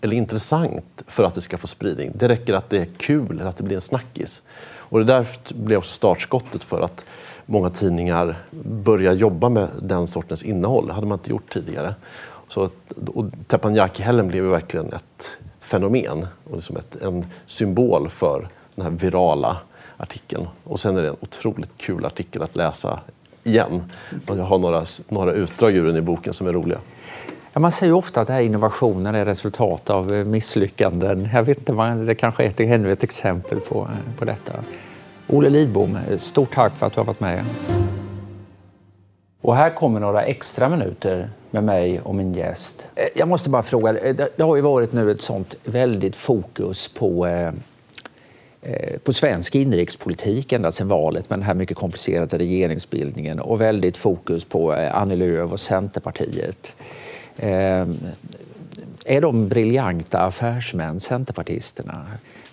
eller 0.00 0.16
intressant 0.16 1.02
för 1.06 1.24
att 1.24 1.34
det 1.34 1.40
ska 1.40 1.58
få 1.58 1.66
spridning. 1.66 2.12
Det 2.14 2.28
räcker 2.28 2.54
att 2.54 2.70
det 2.70 2.78
är 2.78 2.88
kul, 2.96 3.30
eller 3.30 3.48
att 3.48 3.56
det 3.56 3.62
blir 3.62 3.76
en 3.76 3.80
snackis. 3.80 4.42
Och 4.88 4.98
det 4.98 5.04
där 5.04 5.26
blev 5.54 5.78
också 5.78 5.92
startskottet 5.92 6.62
för 6.62 6.80
att 6.80 7.04
många 7.46 7.70
tidningar 7.70 8.44
börjar 8.64 9.12
jobba 9.12 9.48
med 9.48 9.68
den 9.82 10.06
sortens 10.06 10.42
innehåll. 10.42 10.86
Det 10.86 10.92
hade 10.92 11.06
man 11.06 11.18
inte 11.18 11.30
gjort 11.30 11.52
tidigare. 11.52 11.94
Så, 12.48 12.70
och 13.14 13.24
Teppanyaki-hällen 13.46 14.28
blev 14.28 14.44
verkligen 14.44 14.92
ett 14.92 15.38
fenomen 15.60 16.26
och 16.50 16.56
liksom 16.56 16.76
ett, 16.76 16.96
en 17.02 17.26
symbol 17.46 18.08
för 18.08 18.48
den 18.74 18.84
här 18.84 18.92
virala 18.92 19.56
artikeln. 19.96 20.48
Och 20.64 20.80
sen 20.80 20.96
är 20.96 21.02
det 21.02 21.08
en 21.08 21.16
otroligt 21.20 21.70
kul 21.76 22.04
artikel 22.04 22.42
att 22.42 22.56
läsa 22.56 23.00
igen. 23.44 23.82
Och 24.26 24.38
jag 24.38 24.44
har 24.44 24.58
några, 24.58 24.84
några 25.08 25.32
utdrag 25.32 25.72
ur 25.76 25.86
den 25.86 25.96
i 25.96 26.00
boken 26.00 26.32
som 26.32 26.46
är 26.46 26.52
roliga. 26.52 26.78
Ja, 27.56 27.60
man 27.60 27.72
säger 27.72 27.92
ofta 27.92 28.20
att 28.20 28.26
det 28.26 28.32
här 28.32 28.40
innovationen 28.40 29.14
är 29.14 29.24
resultat 29.24 29.90
av 29.90 30.14
eh, 30.14 30.24
misslyckanden. 30.24 31.28
Jag 31.32 31.42
vet 31.42 31.58
inte, 31.58 31.72
det 31.94 32.14
kanske 32.14 32.44
är 32.44 32.48
ett, 32.48 32.60
ännu 32.60 32.92
ett 32.92 33.02
exempel 33.02 33.60
på, 33.60 33.80
eh, 33.80 34.18
på 34.18 34.24
detta. 34.24 34.52
Olle 35.26 35.48
Lidbom, 35.48 35.98
eh, 36.10 36.18
stort 36.18 36.54
tack 36.54 36.76
för 36.76 36.86
att 36.86 36.92
du 36.92 37.00
har 37.00 37.04
varit 37.04 37.20
med. 37.20 37.44
Och 39.40 39.56
här 39.56 39.70
kommer 39.70 40.00
några 40.00 40.22
extra 40.22 40.68
minuter 40.68 41.30
med 41.50 41.64
mig 41.64 42.00
och 42.00 42.14
min 42.14 42.34
gäst. 42.34 42.86
Jag 43.14 43.28
måste 43.28 43.50
bara 43.50 43.62
fråga, 43.62 43.92
det 44.36 44.42
har 44.42 44.56
ju 44.56 44.62
varit 44.62 44.92
nu 44.92 45.10
ett 45.10 45.22
sånt 45.22 45.54
väldigt 45.64 46.16
fokus 46.16 46.88
på 46.88 47.28
på 49.04 49.12
svensk 49.12 49.54
inrikespolitik 49.54 50.52
ända 50.52 50.72
sedan 50.72 50.88
valet 50.88 51.30
med 51.30 51.38
den 51.38 51.46
här 51.46 51.54
mycket 51.54 51.76
komplicerade 51.76 52.38
regeringsbildningen 52.38 53.40
och 53.40 53.60
väldigt 53.60 53.96
fokus 53.96 54.44
på 54.44 54.72
Annie 54.72 55.16
Lööf 55.16 55.52
och 55.52 55.60
Centerpartiet. 55.60 56.74
Eh, 57.36 57.86
är 59.04 59.20
de 59.20 59.48
briljanta 59.48 60.20
affärsmän, 60.20 61.00
Centerpartisterna? 61.00 62.06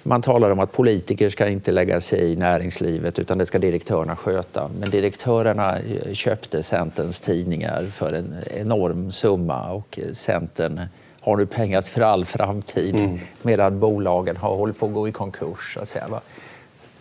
Man 0.04 0.22
talar 0.22 0.50
om 0.50 0.60
att 0.60 0.72
politiker 0.72 1.30
ska 1.30 1.48
inte 1.48 1.72
lägga 1.72 2.02
sig 2.02 2.32
i 2.32 2.36
näringslivet 2.36 3.20
utan 3.20 3.38
det 3.38 3.46
ska 3.46 3.60
direktörerna 3.60 4.16
sköta. 4.16 4.70
Men 4.80 4.90
direktörerna 4.90 5.78
köpte 6.14 6.64
Centerns 6.64 7.22
tidningar 7.22 7.82
för 7.82 8.14
en 8.14 8.36
enorm 8.56 9.12
summa 9.12 9.72
och 9.72 10.00
Centern 10.14 10.82
har 11.20 11.38
nu 11.38 11.46
pengar 11.46 11.82
för 11.82 12.02
all 12.02 12.26
framtid 12.26 12.96
mm. 12.96 13.20
medan 13.42 13.80
bolagen 13.80 14.38
har 14.38 14.56
hållit 14.56 14.80
på 14.80 14.86
att 14.86 14.94
gå 14.94 15.08
i 15.08 15.12
konkurs. 15.12 15.78
Så 15.80 15.86
säga. 15.86 16.22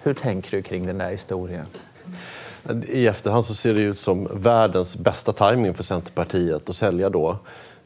Hur 0.02 0.14
tänker 0.14 0.50
du 0.50 0.62
kring 0.62 0.86
den 0.86 0.98
där 0.98 1.10
historien? 1.10 1.66
I 2.88 3.06
efterhand 3.06 3.44
så 3.44 3.54
ser 3.54 3.74
det 3.74 3.80
ut 3.80 3.98
som 3.98 4.28
världens 4.32 4.98
bästa 4.98 5.32
timing 5.32 5.74
för 5.74 5.82
Centerpartiet 5.82 6.68
att 6.68 6.76
sälja 6.76 7.08
då. 7.10 7.38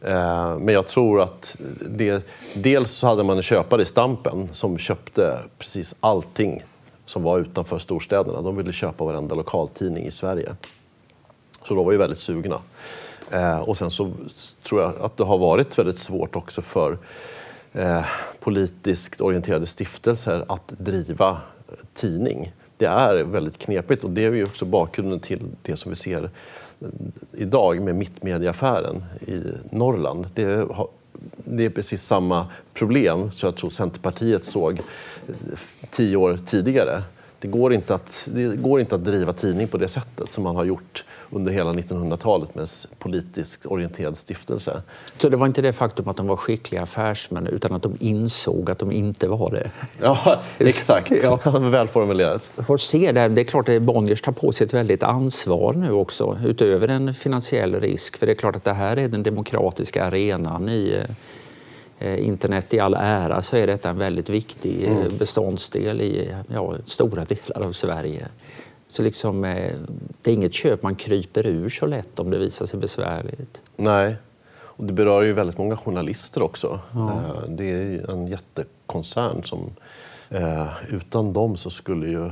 Eh, 0.07 0.59
men 0.59 0.75
jag 0.75 0.87
tror 0.87 1.21
att 1.21 1.57
det, 1.81 2.27
dels 2.55 2.91
så 2.91 3.07
hade 3.07 3.25
man 3.25 3.37
en 3.37 3.43
köpare 3.43 3.83
i 3.83 3.85
Stampen 3.85 4.49
som 4.53 4.79
köpte 4.79 5.39
precis 5.59 5.95
allting 6.01 6.63
som 7.05 7.23
var 7.23 7.39
utanför 7.39 7.79
storstäderna. 7.79 8.43
De 8.43 8.57
ville 8.57 8.73
köpa 8.73 9.05
varenda 9.05 9.35
lokaltidning 9.35 10.05
i 10.05 10.11
Sverige. 10.11 10.57
Så 11.63 11.75
de 11.75 11.85
var 11.85 11.93
ju 11.93 11.99
väldigt 11.99 12.19
sugna. 12.19 12.61
Eh, 13.31 13.61
och 13.61 13.77
sen 13.77 13.91
så 13.91 14.13
tror 14.63 14.83
jag 14.83 14.93
att 15.01 15.17
det 15.17 15.25
har 15.25 15.39
varit 15.39 15.79
väldigt 15.79 15.99
svårt 15.99 16.37
också 16.37 16.63
för 16.63 16.99
eh, 17.73 18.05
politiskt 18.41 19.21
orienterade 19.21 19.67
stiftelser 19.67 20.45
att 20.49 20.69
driva 20.69 21.41
tidning. 21.95 22.53
Det 22.77 22.87
är 22.87 23.25
väldigt 23.25 23.59
knepigt 23.59 24.05
och 24.05 24.11
det 24.11 24.25
är 24.25 24.33
ju 24.33 24.45
också 24.45 24.65
bakgrunden 24.65 25.21
till 25.21 25.41
det 25.63 25.77
som 25.77 25.91
vi 25.91 25.97
ser 25.97 26.31
idag 27.33 27.83
med 27.83 27.95
Mittmediaaffären 27.95 29.05
i 29.27 29.43
Norrland. 29.71 30.27
Det, 30.35 30.69
det 31.37 31.65
är 31.65 31.71
precis 31.71 32.03
samma 32.03 32.47
problem 32.75 33.31
som 33.31 33.47
jag 33.47 33.57
tror 33.57 33.71
Centerpartiet 33.71 34.45
såg 34.45 34.81
tio 35.91 36.17
år 36.17 36.37
tidigare. 36.37 37.03
Det 37.39 37.49
går, 37.49 37.73
inte 37.73 37.95
att, 37.95 38.29
det 38.33 38.57
går 38.57 38.81
inte 38.81 38.95
att 38.95 39.05
driva 39.05 39.33
tidning 39.33 39.69
på 39.69 39.79
det 39.79 39.89
sättet 39.89 40.33
som 40.33 40.45
man 40.45 40.57
har 40.57 40.65
gjort 40.65 41.05
under 41.31 41.53
hela 41.53 41.73
1900-talet 41.73 42.55
med 42.55 42.63
en 42.63 42.69
politiskt 42.99 43.67
orienterad 43.67 44.19
stiftelse. 44.19 44.83
Så 45.19 45.29
det 45.29 45.37
var 45.37 45.47
inte 45.47 45.63
det 45.63 45.73
faktum 45.73 46.09
att 46.09 46.17
de 46.17 46.27
var 46.27 46.37
skickliga 46.37 46.83
affärsmän 46.83 47.47
utan 47.47 47.73
att 47.73 47.83
de 47.83 47.97
insåg 48.01 48.71
att 48.71 48.79
de 48.79 48.93
inte 48.93 49.29
var 49.29 49.51
det? 49.51 49.71
Ja, 50.03 50.43
exakt. 50.59 51.13
ja. 51.23 51.41
Välformulerat. 51.61 52.51
Får 52.67 52.77
se 52.77 53.13
det. 53.13 53.29
det 53.29 53.41
är 53.41 53.45
klart 53.45 53.69
att 53.69 53.83
Bonniers 53.83 54.23
tar 54.23 54.33
på 54.33 54.53
sig 54.53 54.65
ett 54.67 54.75
väldigt 54.75 55.03
ansvar 55.03 55.73
nu 55.73 55.93
också 55.93 56.39
utöver 56.45 56.89
en 56.89 57.15
finansiell 57.15 57.81
risk. 57.81 58.17
För 58.17 58.27
det 58.27 58.33
är 58.33 58.37
klart 58.37 58.57
att 58.57 58.65
det 58.65 58.73
här 58.73 58.97
är 58.97 59.09
den 59.09 59.23
demokratiska 59.23 60.05
arenan 60.05 60.69
i 60.69 60.97
eh, 61.01 61.15
internet 62.01 62.75
i 62.75 62.81
all 62.81 62.95
ära 62.95 63.43
så 63.43 63.57
är 63.57 63.67
detta 63.67 63.91
en 63.91 63.99
väldigt 63.99 64.29
viktig 64.29 64.85
eh, 64.85 64.97
mm. 64.97 65.17
beståndsdel 65.19 66.01
i 66.01 66.35
ja, 66.49 66.75
stora 66.85 67.25
delar 67.25 67.67
av 67.67 67.73
Sverige. 67.73 68.29
Så 68.89 69.03
liksom, 69.03 69.45
eh, 69.45 69.73
det 70.23 70.31
är 70.31 70.35
inget 70.35 70.55
köp 70.55 70.83
man 70.83 70.95
kryper 70.95 71.47
ur 71.47 71.69
så 71.69 71.87
lätt 71.87 72.19
om 72.19 72.31
det 72.31 72.39
visar 72.39 72.67
sig 72.67 72.81
besvärligt. 72.81 73.63
Nej. 73.77 74.17
Och 74.59 74.85
det 74.85 74.93
berör 74.93 75.23
ju 75.23 75.33
väldigt 75.33 75.59
många 75.59 75.77
journalister 75.77 76.43
också. 76.43 76.81
Ja. 76.95 77.13
Eh, 77.13 77.49
det 77.49 77.65
är 77.65 78.11
en 78.11 78.27
jättekoncern 78.27 79.45
som 79.45 79.71
eh, 80.29 80.69
utan 80.89 81.33
dem 81.33 81.57
så 81.57 81.71
skulle 81.71 82.09
ju 82.09 82.31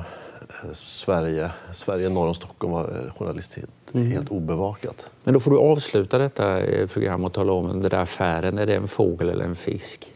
Sverige, 0.72 1.50
Sverige 1.72 2.09
norr 2.09 2.29
om 2.29 2.35
Stockholm 2.35 2.72
vara 2.72 3.11
journalistiskt 3.11 3.84
mm. 3.95 4.13
helt 4.13 4.29
obevakat. 4.29 5.11
Men 5.25 5.35
då 5.35 5.41
får 5.41 5.51
du 5.51 5.59
avsluta 5.59 6.19
detta 6.19 6.61
program 6.93 7.25
och 7.25 7.33
tala 7.33 7.53
om 7.53 7.69
den 7.69 7.81
där 7.81 7.95
affären. 7.95 8.59
Är 8.59 8.67
det 8.67 8.75
en 8.75 8.89
fågel 8.89 9.29
eller 9.29 9.45
en 9.45 9.57
fisk? 9.57 10.13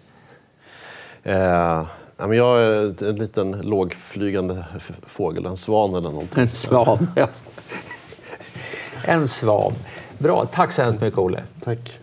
Eh, 1.23 1.87
jag 2.19 2.63
är 2.63 3.05
en 3.09 3.17
liten 3.17 3.51
lågflygande 3.53 4.65
fågel, 5.07 5.47
en 5.47 5.57
svan 5.57 5.91
eller 5.91 6.11
någonting. 6.11 6.43
En 6.43 6.49
svan, 6.49 7.07
ja. 7.17 7.29
En 9.05 9.29
svan. 9.29 9.73
Bra, 10.19 10.47
tack 10.53 10.73
så 10.73 10.83
hemskt 10.83 11.01
mycket 11.01 11.19
Olle. 11.19 11.43
Tack. 11.65 12.01